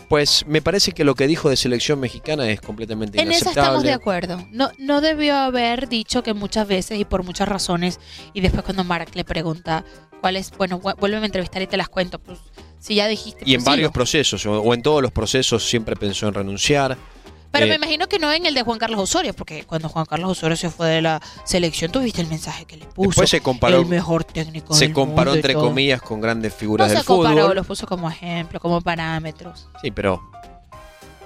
Pues 0.07 0.43
me 0.47 0.61
parece 0.61 0.91
que 0.93 1.03
lo 1.03 1.13
que 1.13 1.27
dijo 1.27 1.49
de 1.51 1.55
selección 1.55 1.99
mexicana 1.99 2.49
es 2.49 2.61
completamente 2.61 3.21
En 3.21 3.27
eso 3.31 3.41
inaceptable. 3.41 3.61
estamos 3.67 3.83
de 3.83 3.91
acuerdo. 3.93 4.47
No, 4.49 4.71
no 4.79 5.01
debió 5.01 5.35
haber 5.35 5.87
dicho 5.87 6.23
que 6.23 6.33
muchas 6.33 6.67
veces 6.67 6.99
y 6.99 7.05
por 7.05 7.23
muchas 7.23 7.47
razones, 7.47 7.99
y 8.33 8.41
después 8.41 8.63
cuando 8.63 8.83
Mark 8.83 9.09
le 9.13 9.23
pregunta 9.23 9.85
cuál 10.19 10.35
es, 10.35 10.49
bueno, 10.57 10.81
vu- 10.81 10.95
vuélveme 10.99 11.23
a 11.23 11.25
entrevistar 11.27 11.61
y 11.61 11.67
te 11.67 11.77
las 11.77 11.89
cuento. 11.89 12.17
Pues 12.17 12.39
si 12.79 12.95
ya 12.95 13.07
dijiste. 13.07 13.43
Y 13.45 13.53
en 13.53 13.59
pues, 13.59 13.65
varios 13.65 13.91
procesos, 13.91 14.43
o, 14.47 14.59
o 14.59 14.73
en 14.73 14.81
todos 14.81 15.03
los 15.03 15.11
procesos, 15.11 15.63
siempre 15.69 15.95
pensó 15.95 16.27
en 16.27 16.33
renunciar. 16.33 16.97
Pero 17.51 17.65
eh, 17.65 17.69
me 17.69 17.75
imagino 17.75 18.07
que 18.07 18.19
no 18.19 18.31
en 18.31 18.45
el 18.45 18.53
de 18.53 18.61
Juan 18.61 18.77
Carlos 18.77 18.99
Osorio, 18.99 19.33
porque 19.33 19.63
cuando 19.65 19.89
Juan 19.89 20.05
Carlos 20.05 20.31
Osorio 20.31 20.55
se 20.55 20.69
fue 20.69 20.87
de 20.87 21.01
la 21.01 21.19
selección, 21.45 21.91
tuviste 21.91 22.21
el 22.21 22.27
mensaje 22.27 22.65
que 22.65 22.77
le 22.77 22.85
puso. 22.85 23.09
Después 23.09 23.29
se 23.29 23.41
comparó, 23.41 23.79
el 23.79 23.85
mejor 23.87 24.23
técnico 24.23 24.73
se 24.73 24.85
del 24.85 24.93
comparó 24.93 25.31
mundo 25.31 25.35
entre 25.37 25.53
todo. 25.53 25.63
comillas 25.67 26.01
con 26.01 26.21
grandes 26.21 26.53
No 26.53 26.59
figuras 26.59 26.89
se 26.91 26.97
del 26.97 27.05
comparó, 27.05 27.41
fútbol. 27.43 27.55
los 27.55 27.67
puso 27.67 27.87
como 27.87 28.09
ejemplo, 28.09 28.59
como 28.59 28.81
parámetros. 28.81 29.67
Sí, 29.81 29.89
pero 29.91 30.21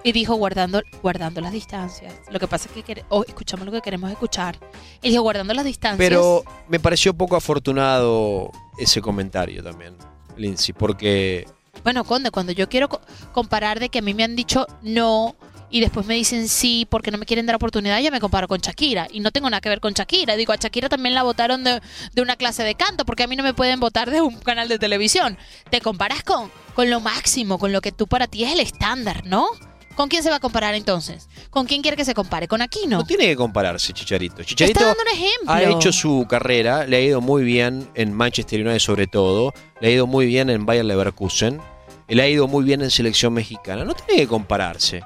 Y 0.05 0.11
dijo 0.11 0.35
guardando, 0.35 0.81
guardando 1.01 1.39
las 1.41 1.51
distancias. 1.51 2.13
Lo 2.29 2.39
que 2.39 2.47
pasa 2.47 2.69
es 2.75 2.83
que 2.83 3.03
oh, 3.09 3.23
escuchamos 3.27 3.65
lo 3.65 3.71
que 3.71 3.81
queremos 3.81 4.09
escuchar. 4.11 4.57
Y 5.01 5.09
dijo 5.09 5.21
guardando 5.23 5.53
las 5.53 5.63
distancias. 5.65 5.97
pero 6.09 6.43
me 6.69 6.79
pareció 6.79 7.13
poco 7.13 7.35
afortunado 7.37 8.51
ese 8.77 9.01
comentario 9.01 9.61
también, 9.63 9.95
Lindsay, 10.37 10.73
porque 10.73 11.47
Bueno, 11.83 12.03
Conde, 12.05 12.31
cuando 12.31 12.51
yo 12.53 12.67
quiero 12.69 12.87
co- 12.89 13.01
comparar 13.31 13.79
de 13.79 13.89
que 13.89 13.99
a 13.99 14.01
mí 14.01 14.13
me 14.13 14.23
han 14.23 14.35
dicho 14.35 14.65
no 14.81 15.35
y 15.73 15.79
después 15.79 16.05
me 16.05 16.13
dicen 16.13 16.47
sí 16.49 16.85
porque 16.87 17.09
no 17.09 17.17
me 17.17 17.25
quieren 17.25 17.47
dar 17.47 17.55
oportunidad, 17.55 17.99
ya 17.99 18.11
me 18.11 18.19
comparo 18.19 18.47
con 18.47 18.59
Shakira. 18.59 19.07
Y 19.11 19.21
no 19.21 19.31
tengo 19.31 19.49
nada 19.49 19.59
que 19.59 19.69
ver 19.69 19.79
con 19.79 19.91
Shakira. 19.91 20.35
Digo, 20.35 20.53
a 20.53 20.55
Shakira 20.55 20.87
también 20.87 21.15
la 21.15 21.23
votaron 21.23 21.63
de, 21.63 21.81
de 22.13 22.21
una 22.21 22.35
clase 22.35 22.61
de 22.61 22.75
canto 22.75 23.05
porque 23.05 23.23
a 23.23 23.27
mí 23.27 23.35
no 23.35 23.41
me 23.41 23.55
pueden 23.55 23.79
votar 23.79 24.11
de 24.11 24.21
un 24.21 24.37
canal 24.37 24.67
de 24.67 24.77
televisión. 24.77 25.35
Te 25.71 25.81
comparas 25.81 26.21
con, 26.21 26.51
con 26.75 26.91
lo 26.91 26.99
máximo, 26.99 27.57
con 27.57 27.71
lo 27.71 27.81
que 27.81 27.91
tú 27.91 28.05
para 28.05 28.27
ti 28.27 28.43
es 28.43 28.51
el 28.51 28.59
estándar, 28.59 29.25
¿no? 29.25 29.47
¿Con 29.95 30.09
quién 30.09 30.21
se 30.21 30.29
va 30.29 30.35
a 30.35 30.39
comparar 30.39 30.75
entonces? 30.75 31.27
¿Con 31.49 31.65
quién 31.65 31.81
quiere 31.81 31.97
que 31.97 32.05
se 32.05 32.13
compare? 32.13 32.47
¿Con 32.47 32.61
Aquino? 32.61 32.99
no 32.99 33.03
tiene 33.03 33.25
que 33.25 33.35
compararse 33.35 33.93
Chicharito. 33.93 34.41
Está 34.41 34.45
Chicharito 34.45 34.79
dando 34.79 35.01
un 35.01 35.07
ejemplo. 35.07 35.53
ha 35.53 35.63
hecho 35.63 35.91
su 35.91 36.27
carrera, 36.29 36.85
le 36.85 36.97
ha 36.97 37.01
ido 37.01 37.19
muy 37.19 37.43
bien 37.43 37.89
en 37.95 38.13
Manchester 38.13 38.61
United 38.61 38.77
sobre 38.77 39.07
todo, 39.07 39.55
le 39.81 39.87
ha 39.87 39.91
ido 39.91 40.05
muy 40.05 40.27
bien 40.27 40.51
en 40.51 40.67
Bayer 40.67 40.85
Leverkusen, 40.85 41.59
le 42.07 42.21
ha 42.21 42.27
ido 42.27 42.47
muy 42.47 42.63
bien 42.63 42.83
en 42.83 42.91
selección 42.91 43.33
mexicana. 43.33 43.85
No 43.85 43.95
tiene 43.95 44.21
que 44.21 44.27
compararse. 44.27 45.01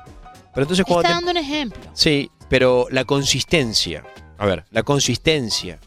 Pero 0.58 0.64
entonces 0.64 0.86
cuando 0.88 1.02
Está 1.02 1.10
te- 1.20 1.26
dando 1.26 1.32
un 1.40 1.46
ejemplo. 1.46 1.80
Sí, 1.94 2.32
pero 2.50 2.88
la 2.90 3.06
consistencia, 3.06 4.04
a 4.40 4.46
ver, 4.48 4.66
la 4.72 4.82
consistencia 4.82 5.80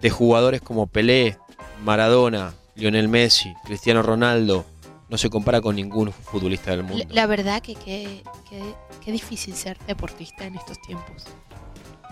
de 0.00 0.08
jugadores 0.08 0.62
como 0.62 0.86
Pelé, 0.86 1.36
Maradona, 1.84 2.54
Lionel 2.74 3.08
Messi, 3.08 3.52
Cristiano 3.66 4.02
Ronaldo, 4.02 4.64
no 5.10 5.18
se 5.18 5.28
compara 5.28 5.60
con 5.60 5.76
ningún 5.76 6.10
futbolista 6.10 6.70
del 6.70 6.84
mundo. 6.84 7.04
la 7.10 7.26
verdad 7.26 7.60
que 7.60 7.74
qué 7.74 9.12
difícil 9.12 9.54
ser 9.54 9.76
deportista 9.86 10.46
en 10.46 10.54
estos 10.54 10.80
tiempos. 10.80 11.24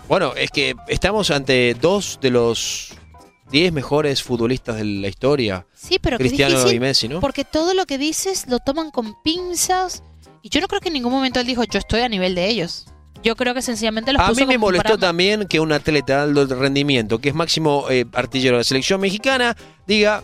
Bueno, 0.07 0.35
es 0.35 0.51
que 0.51 0.75
estamos 0.87 1.31
ante 1.31 1.73
dos 1.73 2.19
de 2.21 2.29
los 2.29 2.93
10 3.49 3.73
mejores 3.73 4.21
futbolistas 4.21 4.75
de 4.75 4.85
la 4.85 5.07
historia, 5.07 5.65
Sí, 5.73 5.97
pero 5.97 6.19
Cristiano 6.19 6.57
difícil 6.57 6.75
y 6.75 6.79
Messi, 6.79 7.07
¿no? 7.07 7.21
Porque 7.21 7.43
todo 7.43 7.73
lo 7.73 7.87
que 7.87 7.97
dices 7.97 8.45
lo 8.47 8.59
toman 8.59 8.91
con 8.91 9.19
pinzas. 9.23 10.03
Y 10.41 10.49
yo 10.49 10.59
no 10.61 10.67
creo 10.67 10.81
que 10.81 10.89
en 10.89 10.93
ningún 10.93 11.11
momento 11.11 11.39
él 11.39 11.45
dijo, 11.47 11.63
yo 11.63 11.79
estoy 11.79 12.01
a 12.01 12.09
nivel 12.09 12.35
de 12.35 12.47
ellos. 12.47 12.85
Yo 13.23 13.35
creo 13.35 13.53
que 13.53 13.61
sencillamente 13.61 14.11
los 14.11 14.21
A 14.21 14.29
puso 14.29 14.41
mí 14.41 14.47
me 14.47 14.55
como 14.55 14.67
molestó 14.67 14.97
también 14.97 15.45
que 15.47 15.59
un 15.59 15.71
atleta 15.71 16.25
de 16.25 16.39
alto 16.39 16.55
rendimiento, 16.55 17.19
que 17.19 17.29
es 17.29 17.35
máximo 17.35 17.85
eh, 17.91 18.05
artillero 18.13 18.55
de 18.55 18.61
la 18.61 18.63
selección 18.63 18.99
mexicana, 18.99 19.55
diga, 19.85 20.23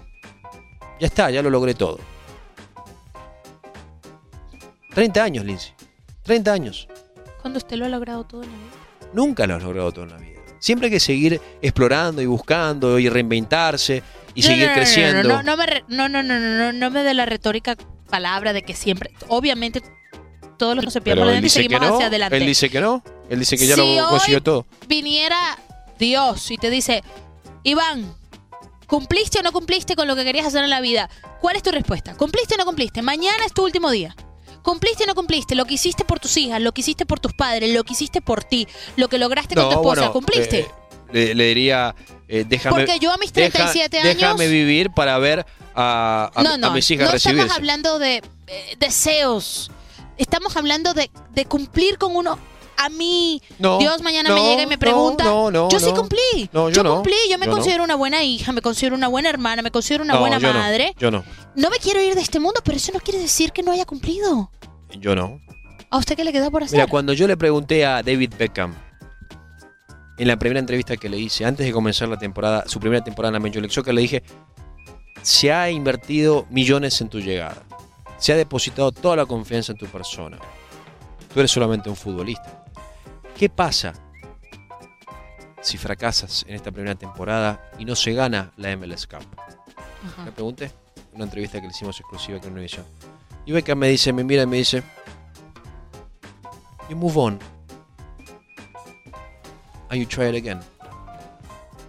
ya 1.00 1.06
está, 1.08 1.30
ya 1.30 1.44
lo 1.44 1.52
logré 1.52 1.76
todo. 1.76 2.00
30 4.96 5.24
años, 5.24 5.46
Lindsay. 5.46 5.74
30 6.24 6.52
años. 6.54 6.88
Cuando 7.42 7.58
usted 7.58 7.78
lo 7.78 7.86
ha 7.86 7.90
logrado 7.90 8.24
todo 8.26 8.44
en 8.44 8.50
la 8.52 8.58
vida. 8.58 9.12
Nunca 9.14 9.46
lo 9.46 9.56
has 9.56 9.64
logrado 9.64 9.92
todo 9.92 10.06
en 10.06 10.12
la 10.12 10.18
vida. 10.18 10.40
Siempre 10.60 10.88
hay 10.88 10.92
que 10.92 11.00
seguir 11.00 11.40
explorando 11.62 12.22
y 12.22 12.26
buscando 12.26 12.98
y 12.98 13.08
reinventarse 13.10 14.02
y 14.34 14.42
No, 14.42 14.48
seguir 14.48 14.64
no, 14.66 14.70
no, 14.70 14.76
no, 14.76 14.82
creciendo. 14.82 15.24
No, 15.24 15.36
no, 15.36 15.44
no, 15.44 15.58
me 15.58 15.66
re- 15.68 15.84
no, 15.88 16.10
no, 16.10 16.24
no, 16.24 16.40
no, 16.40 16.58
no, 16.58 16.74
no 16.74 16.90
me 16.90 17.04
dé 17.04 17.14
la 17.14 17.28
retórica 17.28 17.76
palabra 18.10 18.54
de 18.54 18.64
que 18.64 18.74
siempre, 18.74 19.12
obviamente, 19.28 19.84
todos 20.58 20.76
los 20.76 20.86
que 20.86 20.92
se 20.92 21.02
pierden 21.02 21.24
por 21.24 21.28
delante 21.30 21.50
seguimos 21.50 21.82
no. 21.82 21.96
hacia 21.96 22.08
adelante. 22.08 22.38
Él 22.38 22.46
dice 22.46 22.70
que 22.70 22.82
no. 22.82 23.04
Él 23.30 23.40
dice 23.40 23.58
que 23.58 23.68
ya 23.68 23.76
Si 23.76 23.96
lo 23.96 24.10
consiguió 24.10 24.42
todo. 24.44 24.66
Viniera 24.88 25.58
Dios 26.00 26.50
y 26.52 26.58
te 26.58 26.70
dice, 26.70 27.04
Iván, 27.64 28.14
¿cumpliste 28.88 29.40
o 29.40 29.44
no 29.44 29.52
cumpliste 29.52 29.96
con 29.96 30.08
lo 30.08 30.16
que 30.16 30.24
querías 30.24 30.46
hacer 30.48 30.64
en 30.64 30.70
la 30.70 30.82
vida? 30.82 31.10
¿Cuál 31.42 31.56
es 31.56 31.64
tu 31.64 31.72
respuesta? 31.72 32.16
¿Cumpliste 32.16 32.56
o 32.56 32.58
no 32.58 32.66
cumpliste? 32.66 33.02
Mañana 33.02 33.46
es 33.46 33.54
tu 33.54 33.64
último 33.64 33.92
día. 33.92 34.16
¿Cumpliste 34.62 35.04
o 35.04 35.08
no 35.08 35.16
cumpliste? 35.16 35.56
Lo 35.56 35.66
que 35.66 35.76
hiciste 35.76 36.04
por 36.04 36.20
tus 36.20 36.36
hijas, 36.38 36.62
lo 36.62 36.74
que 36.74 36.82
hiciste 36.82 37.06
por 37.06 37.20
tus 37.20 37.34
padres, 37.34 37.74
lo 37.74 37.84
que 37.84 37.94
hiciste 37.94 38.22
por 38.22 38.44
ti, 38.44 38.68
lo 38.98 39.08
que 39.08 39.18
lograste 39.18 39.56
con 39.56 39.66
tu 39.66 39.72
esposa, 39.72 40.02
bueno, 40.02 40.12
¿cumpliste? 40.14 40.60
eh, 40.62 40.68
le, 41.14 41.36
le 41.36 41.48
diría, 41.48 41.96
eh, 42.28 42.44
déjame, 42.48 42.76
Porque 42.76 43.00
yo 43.00 43.14
a 43.14 43.18
mis 43.18 43.32
deja- 43.32 43.50
37 43.72 44.00
años... 44.00 44.16
déjame 44.16 44.48
vivir 44.48 44.92
para 44.92 45.18
ver 45.20 45.46
a, 45.74 46.32
a- 46.36 46.44
no, 46.44 46.58
no, 46.58 46.68
a 46.68 46.72
mis 46.72 46.90
hijas 46.92 47.06
no 47.08 47.12
recibirse. 47.14 47.42
estamos 47.44 47.58
hablando 47.58 47.98
de 48.00 48.22
eh, 48.48 48.76
deseos. 48.78 49.72
Estamos 50.18 50.56
hablando 50.58 50.94
de, 50.94 51.10
de 51.34 51.46
cumplir 51.46 51.98
con 51.98 52.16
uno. 52.16 52.38
A 52.80 52.90
mí, 52.90 53.42
No, 53.58 53.80
Dios 53.80 54.04
mañana 54.04 54.32
me 54.36 54.40
llega 54.40 54.62
y 54.62 54.68
me 54.68 54.78
pregunta. 54.78 55.24
no, 55.24 55.50
no, 55.50 55.68
yo 55.70 55.80
sí 55.80 55.92
cumplí. 55.94 56.48
No, 56.54 56.70
yo 56.70 56.84
no. 56.84 56.96
cumplí. 56.96 57.16
Yo 57.30 57.40
me 57.40 57.46
Yo 57.48 57.52
no. 57.52 57.58
considero 57.58 57.84
una 57.84 57.96
buena 57.96 58.22
hija, 58.22 58.52
me 58.52 58.62
considero 58.62 58.96
una 58.96 59.08
buena 59.08 59.30
hermana, 59.30 59.64
me 59.64 59.72
considero 59.72 60.04
una 60.04 60.14
No, 60.14 60.20
buena 60.20 60.38
yo 60.38 60.54
no, 60.54 60.60
madre. 60.60 60.94
yo 61.00 61.10
no. 61.10 61.24
No 61.56 61.72
me 61.72 61.78
quiero 61.80 62.00
ir 62.04 62.14
de 62.14 62.22
este 62.22 62.40
mundo, 62.40 62.62
pero 62.64 62.78
eso 62.78 62.92
no 62.92 63.00
quiere 63.00 63.20
decir 63.20 63.52
que 63.52 63.64
no 63.64 63.72
haya 63.72 63.86
cumplido. 63.86 64.52
Yo 65.00 65.16
no. 65.16 65.40
¿A 65.90 65.98
usted 65.98 66.16
qué 66.16 66.24
le 66.24 66.32
queda 66.32 66.52
por 66.52 66.62
hacer? 66.64 66.78
Mira, 66.78 66.88
cuando 66.88 67.14
yo 67.14 67.28
le 67.28 67.36
pregunté 67.36 67.84
a 67.84 68.04
David 68.04 68.34
Beckham 68.38 68.76
en 70.20 70.28
la 70.28 70.38
primera 70.38 70.60
entrevista 70.60 70.98
que 70.98 71.10
le 71.10 71.18
hice, 71.18 71.46
antes 71.46 71.66
de 71.66 71.72
comenzar 71.72 72.08
la 72.10 72.18
temporada, 72.20 72.64
su 72.68 72.80
primera 72.80 73.04
temporada 73.04 73.30
en 73.30 73.34
la 73.34 73.40
Major 73.40 73.62
League 73.62 73.74
Soccer, 73.74 73.94
le 73.94 74.02
dije, 74.02 74.22
se 75.24 75.52
ha 75.52 75.72
invertido 75.72 76.46
millones 76.52 77.02
en 77.02 77.10
tu 77.10 77.20
llegada. 77.20 77.64
Se 78.18 78.34
ha 78.34 78.36
depositado 78.36 78.92
toda 78.92 79.16
la 79.16 79.26
confianza 79.26 79.72
en 79.72 79.78
tu 79.78 79.86
persona. 79.88 80.38
Tú 81.34 81.40
eres 81.40 81.52
solamente 81.52 81.90
un 81.90 81.96
futbolista. 81.96 82.64
¿Qué 83.38 83.50
pasa 83.50 83.94
si 85.62 85.78
fracasas 85.78 86.46
en 86.48 86.56
esta 86.56 86.72
primera 86.72 86.96
temporada 86.96 87.70
y 87.78 87.86
no 87.86 87.96
se 87.96 88.14
gana 88.14 88.52
la 88.58 88.76
MLS 88.76 89.06
Cup? 89.06 89.26
Ajá. 90.06 90.26
Le 90.26 90.32
pregunté, 90.32 90.72
una 91.14 91.26
entrevista 91.26 91.60
que 91.60 91.68
le 91.68 91.72
hicimos 91.72 92.00
exclusiva 92.00 92.40
con 92.40 92.54
Univision. 92.54 92.86
Y 93.46 93.52
Beckham 93.52 93.78
me 93.78 93.90
dice, 93.90 94.12
me 94.14 94.24
mira 94.24 94.44
y 94.44 94.48
me 94.48 94.58
dice, 94.58 94.84
you 96.90 96.96
move 96.96 97.18
on. 97.18 97.40
And 99.90 100.00
you 100.00 100.06
try 100.06 100.28
it 100.30 100.36
again. 100.36 100.60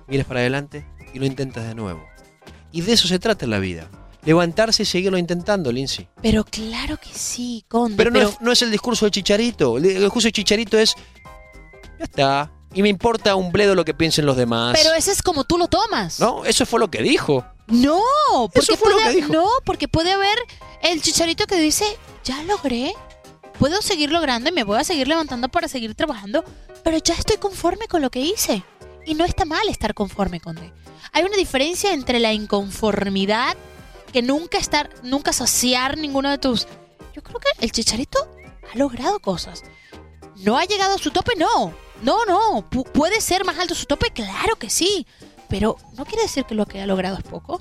Miras 0.07 0.27
para 0.27 0.41
adelante 0.41 0.85
y 1.13 1.19
lo 1.19 1.27
intentas 1.27 1.67
de 1.67 1.75
nuevo. 1.75 2.07
Y 2.73 2.83
de 2.83 2.93
eso 2.93 3.09
se 3.09 3.19
trata 3.19 3.45
en 3.45 3.51
la 3.51 3.59
vida. 3.59 3.89
Levantarse 4.25 4.83
y 4.83 4.87
seguirlo 4.87 5.17
intentando, 5.19 5.71
Lindsay. 5.73 6.09
Pero 6.23 6.45
claro 6.45 6.99
que 6.99 7.11
sí, 7.13 7.65
Conde. 7.69 7.97
Pero 7.97 8.11
no, 8.11 8.21
es, 8.21 8.41
no 8.41 8.53
es 8.53 8.63
el 8.63 8.71
discurso 8.71 9.05
de 9.07 9.11
Chicharito. 9.13 9.79
El 9.79 9.83
discurso 10.01 10.29
de 10.29 10.33
Chicharito 10.33 10.79
es, 10.79 10.95
ya 11.99 12.05
está. 12.05 12.53
Y 12.75 12.83
me 12.83 12.89
importa 12.91 13.35
un 13.35 13.51
bledo 13.51 13.75
lo 13.75 13.85
que 13.85 13.95
piensen 13.95 14.27
los 14.27 14.37
demás. 14.37 14.77
pero 14.81 14.95
ese 14.95 15.13
es 15.13 15.23
como 15.23 15.45
tú 15.45 15.57
lo 15.57 15.69
tomas. 15.69 16.21
No, 16.21 16.45
eso 16.45 16.67
fue 16.67 16.79
lo 16.81 16.91
que 16.91 17.03
dijo. 17.03 17.45
No, 17.69 18.01
porque 18.53 18.59
Eso 18.61 18.77
fue 18.77 18.91
lo 18.91 18.97
puede, 18.97 19.09
que 19.11 19.17
dijo. 19.17 19.33
no, 19.33 19.49
porque 19.65 19.89
puede 19.89 20.13
haber 20.13 20.39
el 20.83 21.01
chicharito 21.03 21.47
que 21.47 21.57
dice, 21.57 21.85
ya 22.25 22.43
logré, 22.43 22.93
puedo 23.59 23.81
seguir 23.83 24.11
logrando 24.13 24.51
y 24.51 24.53
me 24.53 24.65
voy 24.65 24.79
a 24.79 24.85
seguir 24.85 25.09
levantando 25.09 25.49
para 25.49 25.69
seguir 25.69 25.95
trabajando, 25.95 26.45
pero 26.85 26.99
ya 26.99 27.15
estoy 27.15 27.37
conforme 27.39 27.87
con 27.89 28.03
lo 28.03 28.11
que 28.11 28.21
hice. 28.21 28.63
Y 29.07 29.15
no 29.15 29.25
está 29.25 29.45
mal 29.47 29.67
estar 29.69 29.95
conforme, 29.95 30.41
Conde. 30.41 30.73
Hay 31.13 31.25
una 31.25 31.37
diferencia 31.37 31.95
entre 31.95 32.19
la 32.21 32.33
inconformidad, 32.35 33.57
que 34.13 34.23
nunca 34.23 34.59
estar, 34.59 34.91
nunca 35.03 35.33
saciar 35.33 35.97
ninguno 35.99 36.31
de 36.31 36.39
tus... 36.39 36.67
Yo 37.15 37.23
creo 37.23 37.39
que 37.41 37.49
el 37.65 37.73
chicharito 37.73 38.19
ha 38.73 38.77
logrado 38.79 39.19
cosas. 39.21 39.63
¿No 40.37 40.57
ha 40.57 40.65
llegado 40.65 40.95
a 40.95 40.99
su 40.99 41.11
tope? 41.11 41.33
No. 41.37 41.73
No, 42.03 42.25
no. 42.27 42.69
Pu- 42.71 42.85
¿Puede 42.91 43.21
ser 43.21 43.45
más 43.45 43.59
alto 43.59 43.75
su 43.75 43.87
tope? 43.87 44.11
Claro 44.13 44.57
que 44.57 44.71
sí. 44.71 45.07
Pero 45.49 45.77
no 45.97 46.05
quiere 46.05 46.23
decir 46.23 46.45
que 46.45 46.55
lo 46.55 46.65
que 46.67 46.81
ha 46.81 46.87
logrado 46.87 47.17
es 47.17 47.25
poco. 47.25 47.61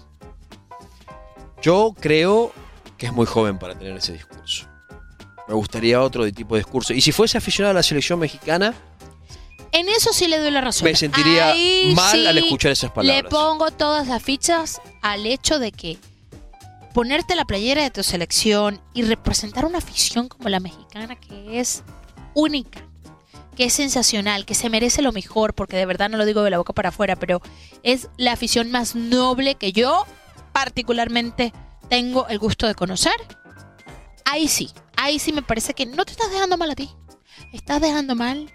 Yo 1.62 1.96
creo 2.00 2.52
que 2.98 3.08
es 3.08 3.14
muy 3.14 3.26
joven 3.26 3.58
para 3.58 3.78
tener 3.78 3.98
ese 3.98 4.14
discurso. 4.14 4.68
Me 5.48 5.54
gustaría 5.56 6.02
otro 6.02 6.24
de 6.24 6.32
tipo 6.32 6.56
de 6.56 6.62
discurso. 6.62 6.94
Y 6.94 7.02
si 7.02 7.12
fuese 7.12 7.38
aficionado 7.38 7.72
a 7.72 7.76
la 7.76 7.84
selección 7.84 8.20
mexicana, 8.20 8.74
En 9.72 9.88
eso 9.90 10.12
sí 10.14 10.28
le 10.28 10.38
doy 10.40 10.52
la 10.52 10.62
razón. 10.62 10.86
me 10.86 10.96
sentiría 10.96 11.50
Ahí 11.50 11.94
mal 11.96 12.12
sí 12.12 12.28
al 12.28 12.38
escuchar 12.38 12.72
esas 12.72 12.92
palabras. 12.92 13.24
Le 13.24 13.30
pongo 13.30 13.72
todas 13.72 14.08
las 14.08 14.22
fichas 14.22 14.82
al 15.02 15.26
hecho 15.26 15.58
de 15.60 15.72
que 15.72 15.98
ponerte 16.98 17.36
la 17.36 17.46
playera 17.46 17.84
de 17.84 17.92
tu 17.92 18.02
selección 18.02 18.82
y 18.96 19.04
representar 19.04 19.66
una 19.66 19.78
afición 19.78 20.28
como 20.28 20.50
la 20.50 20.60
mexicana 20.60 21.16
que 21.16 21.60
es 21.60 21.84
única, 22.34 22.82
que 23.56 23.66
es 23.66 23.74
sensacional, 23.74 24.48
que 24.48 24.56
se 24.56 24.72
merece 24.72 25.04
lo 25.04 25.12
mejor, 25.12 25.54
porque 25.54 25.78
de 25.78 25.86
verdad 25.86 26.10
no 26.10 26.18
lo 26.18 26.26
digo 26.26 26.42
de 26.42 26.50
la 26.50 26.58
boca 26.58 26.74
para 26.74 26.90
afuera, 26.90 27.16
pero 27.16 27.40
es 27.84 28.10
la 28.18 28.32
afición 28.32 28.72
más 28.72 28.96
noble 28.96 29.54
que 29.54 29.74
yo 29.74 30.08
particularmente 30.54 31.54
tengo 31.88 32.28
el 32.30 32.40
gusto 32.40 32.66
de 32.66 32.74
conocer. 32.74 33.14
Ahí 34.26 34.48
sí, 34.48 34.72
ahí 34.96 35.20
sí 35.20 35.34
me 35.34 35.44
parece 35.44 35.76
que 35.76 35.86
no 35.86 36.04
te 36.04 36.14
estás 36.14 36.32
dejando 36.32 36.58
mal 36.58 36.72
a 36.72 36.76
ti, 36.76 36.90
estás 37.54 37.80
dejando 37.80 38.16
mal 38.16 38.52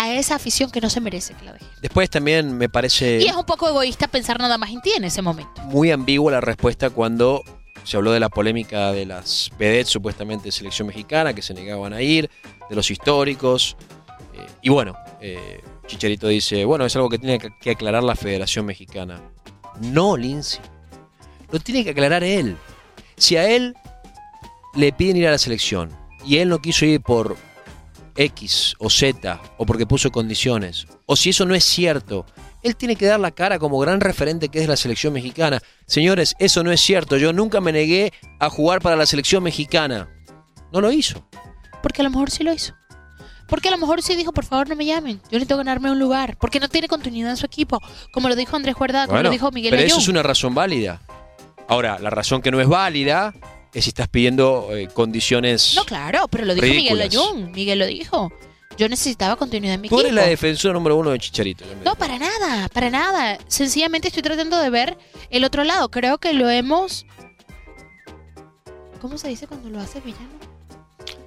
a 0.00 0.14
esa 0.14 0.36
afición 0.36 0.70
que 0.70 0.80
no 0.80 0.88
se 0.88 1.00
merece 1.00 1.34
que 1.34 1.44
la 1.44 1.52
deje. 1.54 1.66
Después 1.82 2.08
también 2.08 2.56
me 2.56 2.68
parece 2.68 3.18
Y 3.20 3.26
es 3.26 3.34
un 3.34 3.44
poco 3.44 3.68
egoísta 3.68 4.06
pensar 4.06 4.38
nada 4.38 4.56
más 4.56 4.70
en 4.70 4.80
ti 4.80 4.92
en 4.96 5.02
ese 5.04 5.22
momento. 5.22 5.60
muy 5.64 5.90
ambigua 5.90 6.30
la 6.32 6.40
respuesta 6.40 6.90
cuando 6.90 7.42
se 7.82 7.96
habló 7.96 8.12
de 8.12 8.20
la 8.20 8.28
polémica 8.28 8.92
de 8.92 9.06
las 9.06 9.50
vedettes 9.58 9.88
supuestamente 9.88 10.44
de 10.44 10.52
selección 10.52 10.86
mexicana 10.88 11.32
que 11.34 11.42
se 11.42 11.52
negaban 11.52 11.92
a 11.92 12.00
ir, 12.02 12.30
de 12.70 12.76
los 12.76 12.90
históricos. 12.90 13.76
Eh, 14.34 14.46
y 14.62 14.68
bueno, 14.68 14.94
eh, 15.20 15.60
Chicharito 15.86 16.28
dice, 16.28 16.64
bueno, 16.64 16.84
es 16.84 16.94
algo 16.96 17.08
que 17.08 17.18
tiene 17.18 17.38
que- 17.38 17.50
que 17.60 17.70
aclarar 17.72 18.02
la 18.04 18.14
Federación 18.14 18.66
Mexicana. 18.66 19.20
No, 19.80 20.16
Lindsay. 20.16 20.60
Lo 21.50 21.58
tiene 21.60 21.82
que 21.82 21.90
aclarar 21.90 22.22
él. 22.22 22.56
Si 23.16 23.36
a 23.36 23.48
él 23.48 23.74
le 24.74 24.92
piden 24.92 25.16
ir 25.16 25.26
a 25.26 25.30
la 25.32 25.38
selección 25.38 25.90
y 26.24 26.36
él 26.38 26.50
no 26.50 26.58
quiso 26.58 26.84
ir 26.84 27.00
por 27.00 27.36
X 28.18 28.74
o 28.78 28.90
Z 28.90 29.40
o 29.56 29.64
porque 29.64 29.86
puso 29.86 30.10
condiciones, 30.10 30.86
o 31.06 31.16
si 31.16 31.30
eso 31.30 31.46
no 31.46 31.54
es 31.54 31.64
cierto, 31.64 32.26
él 32.62 32.76
tiene 32.76 32.96
que 32.96 33.06
dar 33.06 33.20
la 33.20 33.30
cara 33.30 33.58
como 33.58 33.78
gran 33.78 34.00
referente 34.00 34.48
que 34.48 34.60
es 34.60 34.68
la 34.68 34.76
selección 34.76 35.12
mexicana. 35.12 35.60
Señores, 35.86 36.34
eso 36.38 36.64
no 36.64 36.72
es 36.72 36.80
cierto. 36.80 37.16
Yo 37.16 37.32
nunca 37.32 37.60
me 37.60 37.72
negué 37.72 38.12
a 38.40 38.50
jugar 38.50 38.80
para 38.80 38.96
la 38.96 39.06
selección 39.06 39.42
mexicana. 39.42 40.08
No 40.72 40.80
lo 40.80 40.90
hizo. 40.90 41.26
Porque 41.82 42.02
a 42.02 42.04
lo 42.04 42.10
mejor 42.10 42.30
sí 42.30 42.42
lo 42.42 42.52
hizo. 42.52 42.74
Porque 43.46 43.68
a 43.68 43.70
lo 43.70 43.78
mejor 43.78 44.02
sí 44.02 44.14
dijo, 44.16 44.32
por 44.32 44.44
favor 44.44 44.68
no 44.68 44.76
me 44.76 44.84
llamen. 44.84 45.20
Yo 45.24 45.38
necesito 45.38 45.56
ganarme 45.56 45.90
un 45.90 45.98
lugar. 45.98 46.36
Porque 46.38 46.60
no 46.60 46.68
tiene 46.68 46.88
continuidad 46.88 47.30
en 47.30 47.36
su 47.36 47.46
equipo. 47.46 47.80
Como 48.12 48.28
lo 48.28 48.36
dijo 48.36 48.56
Andrés 48.56 48.74
Guardada, 48.74 49.06
como 49.06 49.16
Bueno, 49.16 49.28
lo 49.28 49.32
dijo 49.32 49.50
Miguel 49.50 49.70
pero 49.70 49.82
eso 49.82 49.98
es 49.98 50.08
una 50.08 50.22
razón 50.22 50.54
válida. 50.54 51.00
Ahora, 51.68 51.98
la 51.98 52.10
razón 52.10 52.42
que 52.42 52.50
no 52.50 52.60
es 52.60 52.68
válida 52.68 53.32
es 53.74 53.84
si 53.84 53.90
estás 53.90 54.08
pidiendo 54.08 54.68
eh, 54.76 54.88
condiciones. 54.92 55.74
No, 55.76 55.84
claro, 55.84 56.28
pero 56.28 56.44
lo 56.44 56.54
dijo 56.54 56.66
Miguel. 56.66 57.00
Ayun. 57.00 57.52
Miguel 57.52 57.78
lo 57.78 57.86
dijo. 57.86 58.32
Yo 58.76 58.88
necesitaba 58.88 59.34
continuidad 59.36 59.74
en 59.74 59.80
mi 59.80 59.88
Tú 59.88 59.96
equipo. 59.96 60.06
eres 60.08 60.14
la 60.14 60.26
defensora 60.28 60.72
número 60.74 60.96
uno 60.96 61.10
de 61.10 61.18
Chicharito. 61.18 61.64
No, 61.84 61.96
para 61.96 62.18
nada, 62.18 62.68
para 62.68 62.90
nada. 62.90 63.38
Sencillamente 63.48 64.08
estoy 64.08 64.22
tratando 64.22 64.56
de 64.58 64.70
ver 64.70 64.96
el 65.30 65.44
otro 65.44 65.64
lado. 65.64 65.90
Creo 65.90 66.18
que 66.18 66.32
lo 66.32 66.48
hemos... 66.48 67.04
¿Cómo 69.00 69.18
se 69.18 69.28
dice 69.28 69.46
cuando 69.46 69.68
lo 69.68 69.80
hace 69.80 70.00
villano? 70.00 70.28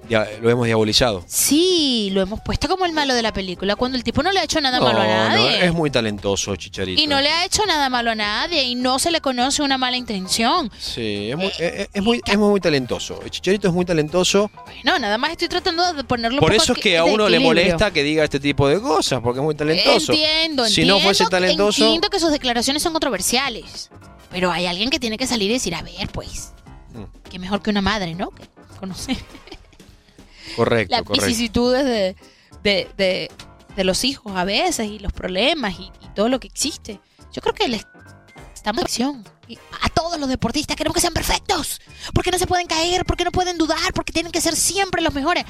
Lo 0.08 0.50
hemos 0.50 0.66
diabolizado. 0.66 1.24
Sí, 1.26 2.10
lo 2.12 2.20
hemos 2.20 2.40
puesto 2.40 2.68
como 2.68 2.84
el 2.84 2.92
malo 2.92 3.14
de 3.14 3.22
la 3.22 3.32
película, 3.32 3.76
cuando 3.76 3.96
el 3.96 4.04
tipo 4.04 4.22
no 4.22 4.30
le 4.32 4.40
ha 4.40 4.44
hecho 4.44 4.60
nada 4.60 4.78
No, 4.78 4.84
malo 4.84 5.00
a 5.00 5.04
no, 5.04 5.10
nadie. 5.28 5.64
es 5.64 5.72
muy 5.72 5.90
talentoso 5.90 6.54
Chicharito. 6.56 7.00
y 7.00 7.06
no 7.06 7.20
le 7.20 7.30
ha 7.30 7.44
hecho 7.46 7.64
nada 7.66 7.88
malo 7.88 8.10
a 8.10 8.14
nadie 8.14 8.62
y 8.64 8.74
no 8.74 8.98
se 8.98 9.10
le 9.10 9.20
conoce 9.20 9.62
una 9.62 9.78
mala 9.78 9.96
intención. 9.96 10.70
Sí, 10.78 11.30
es 11.30 11.36
muy, 11.36 11.46
es- 11.58 11.88
es 11.94 12.02
muy, 12.02 12.20
es 12.26 12.36
muy 12.38 12.60
talentoso. 12.60 13.20
El 13.22 13.30
Chicharito 13.30 13.68
es 13.68 13.74
muy 13.74 13.84
talentoso. 13.84 14.50
Bueno, 14.66 14.98
nada 14.98 15.16
más 15.18 15.30
estoy 15.30 15.48
tratando 15.48 15.92
de 15.94 16.04
ponerlo 16.04 16.36
un 16.36 16.40
Por 16.40 16.50
poco 16.52 16.62
eso 16.62 16.72
es 16.74 16.78
que 16.80 16.98
a 16.98 17.04
uno 17.04 17.28
le 17.28 17.38
molesta 17.40 17.90
que 17.90 18.02
diga 18.02 18.24
este 18.24 18.40
tipo 18.40 18.68
de 18.68 18.80
cosas, 18.80 19.20
porque 19.22 19.38
es 19.40 19.44
muy 19.44 19.54
talentoso. 19.54 20.12
Entiendo, 20.12 20.66
Si 20.66 20.84
no 20.84 20.98
fuese 21.00 21.22
entiendo- 21.24 21.30
talentoso- 21.30 21.84
Entiendo 21.84 22.10
que 22.10 22.20
sus 22.20 22.30
declaraciones 22.32 22.82
son 22.82 22.92
controversiales. 22.92 23.90
Pero 24.30 24.50
hay 24.50 24.66
alguien 24.66 24.90
que 24.90 24.98
tiene 24.98 25.16
que 25.16 25.26
salir 25.26 25.50
y 25.50 25.54
decir, 25.54 25.74
a 25.74 25.82
ver, 25.82 26.08
pues, 26.12 26.52
Mm. 26.94 27.28
que 27.30 27.38
mejor 27.38 27.62
que 27.62 27.70
una 27.70 27.82
madre, 27.82 28.14
¿no? 28.14 28.30
Que 28.30 28.44
conoce 28.80 29.16
Correcto, 30.56 30.94
las 30.94 31.02
correcto. 31.02 31.26
vicisitudes 31.26 31.84
de, 31.84 32.16
de, 32.62 32.88
de- 32.96 33.30
de 33.76 33.84
los 33.84 34.04
hijos 34.04 34.36
a 34.36 34.44
veces 34.44 34.86
y 34.88 34.98
los 34.98 35.12
problemas 35.14 35.78
y, 35.80 35.84
y 35.84 36.08
todo 36.14 36.28
lo 36.28 36.38
que 36.38 36.46
existe. 36.48 37.00
Yo 37.32 37.40
creo 37.40 37.54
que 37.54 37.68
les 37.68 37.86
estamos 38.54 38.80
en 38.80 38.84
acción. 38.84 39.24
A 39.82 39.88
todos 39.88 40.18
los 40.20 40.28
deportistas 40.28 40.76
queremos 40.76 40.94
que 40.94 41.00
sean 41.00 41.14
perfectos. 41.14 41.80
Porque 42.14 42.30
no 42.30 42.38
se 42.38 42.46
pueden 42.46 42.66
caer, 42.66 43.04
porque 43.06 43.24
no 43.24 43.30
pueden 43.32 43.56
dudar, 43.56 43.92
porque 43.94 44.12
tienen 44.12 44.30
que 44.30 44.40
ser 44.42 44.56
siempre 44.56 45.00
los 45.00 45.14
mejores. 45.14 45.44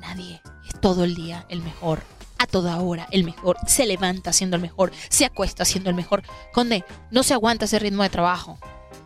Nadie 0.00 0.40
es 0.66 0.80
todo 0.80 1.04
el 1.04 1.14
día 1.14 1.44
el 1.50 1.60
mejor. 1.62 2.02
A 2.38 2.46
toda 2.46 2.78
hora 2.80 3.06
el 3.10 3.24
mejor. 3.24 3.58
Se 3.66 3.84
levanta 3.84 4.32
siendo 4.32 4.56
el 4.56 4.62
mejor. 4.62 4.90
Se 5.10 5.26
acuesta 5.26 5.66
siendo 5.66 5.90
el 5.90 5.96
mejor. 5.96 6.22
Conde, 6.54 6.84
no 7.10 7.22
se 7.22 7.34
aguanta 7.34 7.66
ese 7.66 7.78
ritmo 7.78 8.02
de 8.02 8.08
trabajo. 8.08 8.58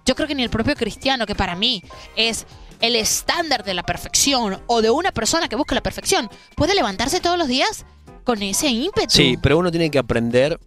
Yo 0.06 0.14
creo 0.14 0.28
que 0.28 0.34
ni 0.36 0.44
el 0.44 0.50
propio 0.50 0.76
cristiano, 0.76 1.26
que 1.26 1.34
para 1.34 1.56
mí 1.56 1.82
es 2.14 2.46
el 2.86 2.96
estándar 2.96 3.64
de 3.64 3.72
la 3.72 3.82
perfección 3.82 4.60
o 4.66 4.82
de 4.82 4.90
una 4.90 5.10
persona 5.10 5.48
que 5.48 5.56
busca 5.56 5.74
la 5.74 5.82
perfección, 5.82 6.28
puede 6.54 6.74
levantarse 6.74 7.20
todos 7.20 7.38
los 7.38 7.48
días 7.48 7.86
con 8.24 8.42
ese 8.42 8.68
ímpetu. 8.68 9.10
Sí, 9.10 9.38
pero 9.40 9.58
uno 9.58 9.70
tiene 9.70 9.90
que 9.90 9.98
aprender, 9.98 10.60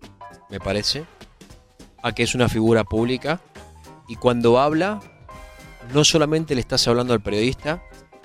me 0.49 0.59
parece, 0.59 1.05
a 2.01 2.13
que 2.13 2.23
es 2.23 2.33
una 2.33 2.49
figura 2.49 2.83
pública 2.83 3.39
y 4.07 4.15
cuando 4.15 4.59
habla, 4.59 4.99
no 5.93 6.03
solamente 6.03 6.55
le 6.55 6.61
estás 6.61 6.87
hablando 6.87 7.13
al 7.13 7.21
periodista, 7.21 7.83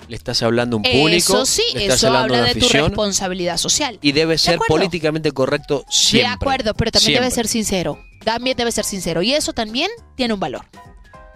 le 0.08 0.16
estás 0.16 0.42
hablando 0.42 0.76
a 0.76 0.78
un 0.78 0.82
público, 0.82 1.34
Eso 1.34 1.44
sí, 1.46 1.62
le 1.74 1.82
estás 1.82 1.98
eso 1.98 2.08
hablando 2.08 2.34
habla 2.34 2.46
de 2.54 2.60
tu 2.60 2.68
responsabilidad 2.68 3.56
social. 3.58 3.98
y 4.00 4.12
debe 4.12 4.38
ser 4.38 4.58
políticamente 4.66 5.32
correcto 5.32 5.84
siempre. 5.90 6.28
De 6.28 6.34
acuerdo, 6.34 6.74
pero 6.74 6.90
también 6.90 7.20
debe 7.20 7.30
ser 7.30 7.46
sincero. 7.46 7.98
También 8.24 8.56
debe 8.56 8.72
ser 8.72 8.84
sincero. 8.84 9.22
Y 9.22 9.34
eso 9.34 9.52
también 9.52 9.90
tiene 10.16 10.34
un 10.34 10.40
valor. 10.40 10.64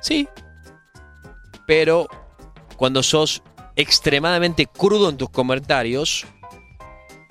Sí. 0.00 0.28
Pero 1.66 2.08
cuando 2.76 3.02
sos 3.02 3.42
extremadamente 3.76 4.66
crudo 4.66 5.08
en 5.10 5.16
tus 5.16 5.28
comentarios, 5.30 6.24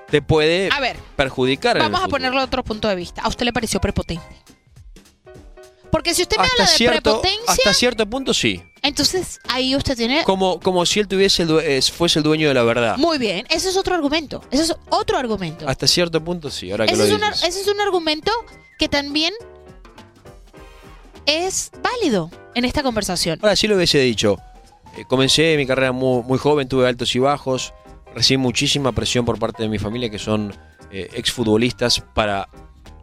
te 0.09 0.21
puede 0.21 0.69
A 0.71 0.79
ver, 0.79 0.97
perjudicar. 1.15 1.79
vamos 1.79 2.03
a 2.03 2.07
ponerlo 2.07 2.39
de 2.39 2.45
otro 2.45 2.63
punto 2.63 2.87
de 2.87 2.95
vista. 2.95 3.21
¿A 3.21 3.27
usted 3.27 3.45
le 3.45 3.53
pareció 3.53 3.79
prepotente? 3.79 4.23
Porque 5.91 6.13
si 6.13 6.23
usted 6.23 6.37
me 6.37 6.43
hasta 6.43 6.53
habla 6.63 6.71
de 6.71 6.77
cierto, 6.77 7.01
prepotencia, 7.21 7.43
hasta 7.47 7.73
cierto 7.73 8.05
punto 8.05 8.33
sí. 8.33 8.61
Entonces, 8.81 9.39
ahí 9.47 9.75
usted 9.75 9.95
tiene... 9.95 10.23
Como, 10.25 10.59
como 10.59 10.85
si 10.85 10.99
él 10.99 11.07
tuviese 11.07 11.43
el 11.43 11.81
fuese 11.83 12.19
el 12.19 12.23
dueño 12.23 12.49
de 12.49 12.53
la 12.53 12.63
verdad. 12.63 12.97
Muy 12.97 13.17
bien, 13.17 13.45
ese 13.49 13.69
es 13.69 13.77
otro 13.77 13.95
argumento. 13.95 14.43
Ese 14.51 14.63
es 14.63 14.75
otro 14.89 15.17
argumento. 15.17 15.67
Hasta 15.67 15.87
cierto 15.87 16.21
punto 16.23 16.51
sí, 16.51 16.69
ahora 16.69 16.85
que 16.85 16.93
Ese 16.93 17.07
lo 17.07 17.15
es, 17.15 17.21
dices. 17.31 17.43
ese 17.47 17.61
es 17.61 17.67
un 17.67 17.79
argumento 17.79 18.31
que 18.77 18.89
también 18.89 19.33
es 21.25 21.71
válido 21.81 22.29
en 22.53 22.65
esta 22.65 22.83
conversación. 22.83 23.39
Ahora 23.41 23.55
sí 23.55 23.67
lo 23.67 23.75
hubiese 23.75 23.99
dicho. 23.99 24.37
Eh, 24.97 25.05
comencé 25.05 25.55
mi 25.57 25.65
carrera 25.65 25.91
muy, 25.91 26.23
muy 26.23 26.37
joven, 26.37 26.67
tuve 26.67 26.87
altos 26.87 27.15
y 27.15 27.19
bajos, 27.19 27.73
recibí 28.13 28.37
muchísima 28.37 28.91
presión 28.91 29.25
por 29.25 29.39
parte 29.39 29.63
de 29.63 29.69
mi 29.69 29.79
familia, 29.79 30.09
que 30.09 30.19
son 30.19 30.53
eh, 30.91 31.09
exfutbolistas, 31.13 32.01
para 32.13 32.47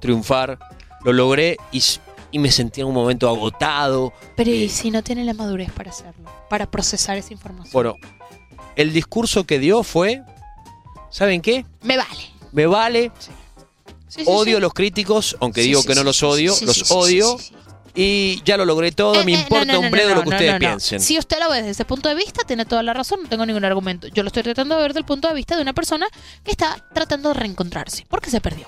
triunfar. 0.00 0.58
Lo 1.04 1.12
logré 1.12 1.56
y, 1.72 1.82
y 2.30 2.38
me 2.38 2.50
sentí 2.50 2.80
en 2.80 2.86
un 2.86 2.94
momento 2.94 3.28
agotado. 3.28 4.12
Pero 4.36 4.50
Eh, 4.50 4.54
¿y 4.54 4.68
si 4.68 4.90
no 4.90 5.02
tiene 5.02 5.24
la 5.24 5.34
madurez 5.34 5.70
para 5.72 5.90
hacerlo? 5.90 6.30
Para 6.48 6.70
procesar 6.70 7.16
esa 7.16 7.32
información. 7.32 7.72
Bueno, 7.72 7.96
el 8.76 8.92
discurso 8.92 9.44
que 9.44 9.58
dio 9.58 9.82
fue, 9.82 10.22
¿saben 11.10 11.42
qué? 11.42 11.66
Me 11.82 11.96
vale. 11.96 12.30
Me 12.52 12.66
vale, 12.66 13.10
Sí, 14.08 14.24
sí, 14.24 14.26
odio 14.26 14.58
a 14.58 14.60
los 14.60 14.74
críticos, 14.74 15.38
aunque 15.40 15.62
digo 15.62 15.82
que 15.84 15.94
no 15.94 16.04
los 16.04 16.22
odio, 16.22 16.54
los 16.66 16.90
odio. 16.90 17.38
Y 17.94 18.42
ya 18.44 18.56
lo 18.56 18.64
logré 18.64 18.92
todo, 18.92 19.20
Eh, 19.20 19.24
me 19.24 19.32
eh, 19.34 19.40
importa 19.40 19.64
no, 19.66 19.72
no, 19.74 19.80
un 19.80 19.90
bledo 19.90 20.10
no, 20.10 20.14
lo 20.16 20.22
que 20.22 20.28
ustedes 20.30 20.58
piensen. 20.58 21.00
Si 21.00 21.18
usted 21.18 21.38
lo 21.40 21.50
ve 21.50 21.58
desde 21.58 21.70
ese 21.70 21.84
punto 21.84 22.08
de 22.08 22.14
vista, 22.14 22.42
tiene 22.46 22.64
toda 22.64 22.82
la 22.82 22.94
razón, 22.94 23.20
no 23.22 23.28
tengo 23.28 23.44
ningún 23.46 23.64
argumento. 23.64 24.08
Yo 24.08 24.22
lo 24.22 24.28
estoy 24.28 24.42
tratando 24.42 24.76
de 24.76 24.82
ver 24.82 24.90
desde 24.92 25.00
el 25.00 25.06
punto 25.06 25.28
de 25.28 25.34
vista 25.34 25.56
de 25.56 25.62
una 25.62 25.72
persona 25.74 26.06
que 26.44 26.50
está 26.50 26.84
tratando 26.94 27.28
de 27.30 27.34
reencontrarse, 27.34 28.06
porque 28.08 28.30
se 28.30 28.40
perdió. 28.40 28.66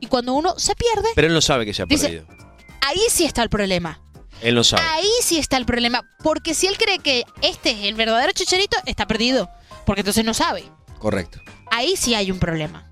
Y 0.00 0.06
cuando 0.06 0.34
uno 0.34 0.58
se 0.58 0.74
pierde, 0.74 1.08
Pero 1.14 1.28
él 1.28 1.34
no 1.34 1.40
sabe 1.40 1.64
que 1.66 1.74
se 1.74 1.82
ha 1.82 1.86
Dice- 1.86 2.06
perdido. 2.08 2.26
ahí 2.82 3.00
sí 3.10 3.24
está 3.24 3.42
el 3.42 3.48
problema. 3.48 4.00
Él 4.40 4.54
no 4.54 4.62
sabe. 4.62 4.82
Ahí 4.82 5.10
sí 5.22 5.38
está 5.38 5.56
el 5.56 5.66
problema. 5.66 6.08
Porque 6.22 6.54
si 6.54 6.68
él 6.68 6.78
cree 6.78 7.00
que 7.00 7.24
este 7.42 7.70
es 7.72 7.84
el 7.86 7.94
verdadero 7.94 8.30
chicharito, 8.32 8.76
está 8.86 9.06
perdido. 9.06 9.50
Porque 9.84 10.02
entonces 10.02 10.24
no 10.24 10.34
sabe. 10.34 10.62
Correcto. 11.00 11.40
Ahí 11.72 11.96
sí 11.96 12.14
hay 12.14 12.30
un 12.30 12.38
problema. 12.38 12.88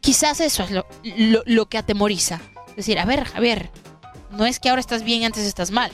Quizás 0.00 0.40
eso 0.40 0.62
es 0.64 0.70
lo, 0.70 0.86
lo- 1.02 1.42
lo 1.46 1.66
que 1.68 1.78
atemoriza. 1.78 2.40
Decir, 2.76 2.98
a 3.00 3.04
ver, 3.04 3.24
Javier, 3.24 3.70
no 4.32 4.46
es 4.46 4.60
que 4.60 4.68
ahora 4.68 4.80
estás 4.80 5.02
bien 5.02 5.22
y 5.22 5.24
antes 5.24 5.44
estás 5.44 5.70
mal. 5.70 5.92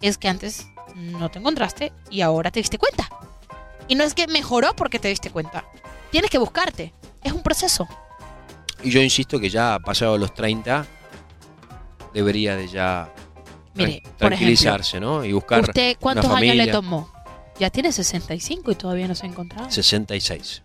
Es 0.00 0.18
que 0.18 0.28
antes 0.28 0.66
no 0.94 1.30
te 1.30 1.38
encontraste 1.38 1.92
y 2.10 2.20
ahora 2.20 2.50
te 2.50 2.60
diste 2.60 2.78
cuenta. 2.78 3.08
Y 3.88 3.94
no 3.94 4.04
es 4.04 4.14
que 4.14 4.26
mejoró 4.26 4.74
porque 4.74 4.98
te 4.98 5.08
diste 5.08 5.30
cuenta. 5.30 5.64
Tienes 6.10 6.30
que 6.30 6.38
buscarte. 6.38 6.92
Es 7.22 7.32
un 7.32 7.42
proceso. 7.42 7.86
Y 8.82 8.90
yo 8.90 9.00
insisto 9.00 9.38
que 9.38 9.50
ya 9.50 9.78
pasado 9.78 10.18
los 10.18 10.34
30 10.34 10.86
debería 12.12 12.56
de 12.56 12.68
ya 12.68 13.12
Mire, 13.74 14.02
tranquilizarse, 14.16 15.00
¿no? 15.00 15.24
Y 15.24 15.32
buscar 15.32 15.60
¿Usted 15.60 15.96
cuántos 15.98 16.26
una 16.26 16.36
años 16.36 16.56
le 16.56 16.68
tomó? 16.68 17.10
Ya 17.58 17.70
tiene 17.70 17.92
65 17.92 18.72
y 18.72 18.74
todavía 18.74 19.08
no 19.08 19.14
se 19.14 19.26
ha 19.26 19.28
encontrado. 19.28 19.70
66. 19.70 20.62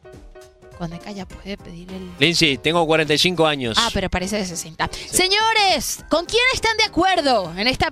Cuando 0.80 0.98
ya 1.14 1.28
puede 1.28 1.58
pedir 1.58 1.92
el... 1.92 2.10
Lindsay, 2.20 2.58
tengo 2.58 2.88
45 2.88 3.46
años. 3.46 3.78
Ah, 3.78 3.90
pero 3.94 4.10
parece 4.10 4.38
de 4.38 4.46
60. 4.46 4.90
Señores, 5.12 6.06
¿con 6.10 6.26
quién 6.26 6.42
están 6.54 6.78
de 6.78 6.86
acuerdo 6.86 7.54
en 7.58 7.68
esta 7.68 7.92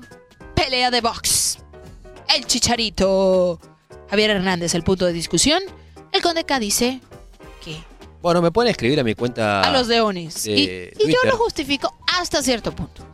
pelea 0.55 0.89
de 0.89 1.01
box? 1.01 1.57
El 2.33 2.45
chicharito. 2.45 3.59
Javier 4.09 4.29
Hernández, 4.29 4.73
el 4.73 4.83
punto 4.83 5.05
de 5.05 5.11
discusión. 5.11 5.61
El 6.13 6.21
Conde 6.21 6.45
K 6.45 6.59
dice 6.59 7.01
que 7.61 7.75
Bueno, 8.21 8.41
me 8.41 8.51
pueden 8.51 8.71
escribir 8.71 9.01
a 9.01 9.03
mi 9.03 9.15
cuenta. 9.15 9.63
a 9.63 9.71
los 9.71 9.87
leones. 9.89 10.45
de 10.45 10.93
y, 10.97 11.03
y 11.09 11.11
yo 11.11 11.17
lo 11.25 11.35
justifico 11.35 11.93
hasta 12.17 12.41
cierto 12.41 12.71
punto. 12.73 13.05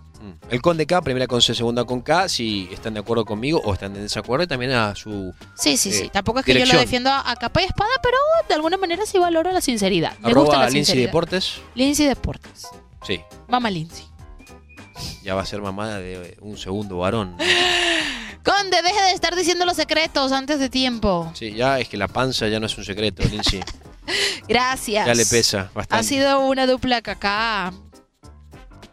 El 0.49 0.61
Conde 0.61 0.85
K, 0.85 1.01
primera 1.01 1.27
con 1.27 1.41
C, 1.41 1.53
segunda 1.53 1.83
con 1.83 2.01
K, 2.01 2.29
si 2.29 2.69
están 2.71 2.93
de 2.93 3.01
acuerdo 3.01 3.25
conmigo 3.25 3.61
o 3.63 3.73
están 3.73 3.95
en 3.95 4.03
desacuerdo, 4.03 4.43
y 4.43 4.47
también 4.47 4.71
a 4.71 4.95
su 4.95 5.33
Sí, 5.55 5.77
sí, 5.77 5.91
sí. 5.91 6.03
Eh, 6.05 6.09
Tampoco 6.11 6.39
es 6.39 6.45
que 6.45 6.53
yo 6.53 6.65
lo 6.65 6.79
defiendo 6.79 7.09
a, 7.11 7.35
capa 7.35 7.61
y 7.61 7.65
espada, 7.65 7.89
pero 8.01 8.17
de 8.47 8.53
alguna 8.53 8.77
manera 8.77 9.05
sí 9.05 9.17
valoro 9.17 9.51
la 9.51 9.61
sinceridad. 9.61 10.11
Me 10.19 10.33
gusta 10.33 10.39
arroba 10.39 10.57
la 10.57 10.63
Lindsay 10.65 10.85
sinceridad. 10.85 11.07
Deportes. 11.07 11.61
Lindsay 11.75 12.07
Deportes. 12.07 12.67
Sí, 13.05 13.21
Mamá 13.49 13.69
Lindsay. 13.69 14.05
ya 15.23 15.35
va 15.35 15.41
a 15.41 15.45
ser 15.45 15.61
mamá 15.61 15.95
de 15.97 16.37
un 16.41 16.57
segundo 16.57 16.97
varón. 16.97 17.35
Conde, 18.43 18.81
deje 18.81 19.01
de 19.01 19.11
estar 19.11 19.35
diciendo 19.35 19.65
los 19.65 19.77
secretos 19.77 20.31
antes 20.33 20.59
de 20.59 20.69
tiempo. 20.69 21.31
Sí, 21.33 21.53
ya 21.53 21.79
es 21.79 21.87
que 21.87 21.95
la 21.97 22.09
panza 22.09 22.47
ya 22.49 22.59
no 22.59 22.65
es 22.65 22.77
un 22.77 22.83
secreto, 22.83 23.23
Lindsay. 23.29 23.61
Gracias. 24.47 25.05
Ya 25.05 25.13
le 25.13 25.25
pesa 25.25 25.71
bastante. 25.73 25.95
Ha 25.95 26.03
sido 26.03 26.39
una 26.41 26.67
dupla 26.67 27.01
que 27.01 27.11
acá. 27.11 27.73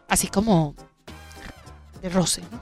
Así 0.07 0.27
como. 0.27 0.75
De 2.01 2.09
roce, 2.09 2.41
¿no? 2.51 2.59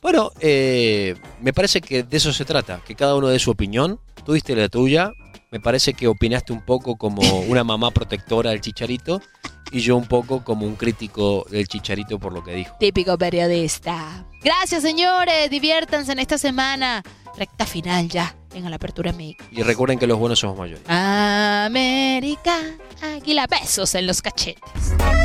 Bueno, 0.00 0.30
eh, 0.40 1.16
me 1.40 1.52
parece 1.52 1.80
que 1.80 2.04
de 2.04 2.16
eso 2.16 2.32
se 2.32 2.44
trata, 2.44 2.80
que 2.86 2.94
cada 2.94 3.16
uno 3.16 3.28
dé 3.28 3.38
su 3.38 3.50
opinión. 3.50 3.98
Tú 4.24 4.32
diste 4.32 4.54
la 4.54 4.68
tuya. 4.68 5.12
Me 5.50 5.60
parece 5.60 5.94
que 5.94 6.06
opinaste 6.06 6.52
un 6.52 6.60
poco 6.60 6.96
como 6.96 7.22
una 7.40 7.64
mamá 7.64 7.90
protectora 7.90 8.50
del 8.50 8.60
chicharito 8.60 9.22
y 9.70 9.80
yo 9.80 9.96
un 9.96 10.06
poco 10.06 10.44
como 10.44 10.66
un 10.66 10.76
crítico 10.76 11.46
del 11.50 11.66
chicharito 11.66 12.18
por 12.18 12.34
lo 12.34 12.44
que 12.44 12.52
dijo. 12.52 12.74
Típico 12.78 13.16
periodista. 13.16 14.26
Gracias, 14.42 14.82
señores. 14.82 15.48
Diviértanse 15.50 16.12
en 16.12 16.18
esta 16.18 16.36
semana. 16.36 17.02
Recta 17.36 17.64
final 17.64 18.08
ya 18.08 18.34
en 18.52 18.68
la 18.68 18.76
apertura 18.76 19.12
México. 19.12 19.44
Y 19.50 19.62
recuerden 19.62 19.98
que 19.98 20.06
los 20.06 20.18
buenos 20.18 20.38
somos 20.38 20.58
mayores. 20.58 20.82
América. 20.88 22.58
Águila, 23.00 23.46
besos 23.46 23.94
en 23.94 24.06
los 24.06 24.20
cachetes. 24.20 24.62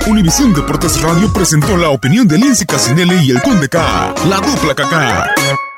Univisión 0.08 0.54
Deportes 0.54 1.02
Radio 1.02 1.34
presentó 1.34 1.76
la 1.76 1.90
opinión 1.90 2.28
de 2.28 2.38
Lindsay 2.38 2.66
Casinelli 2.66 3.26
y 3.26 3.32
el 3.32 3.42
Conde 3.42 3.68
K. 3.68 4.14
La 4.30 4.38
dupla 4.38 4.74
KK. 4.76 5.73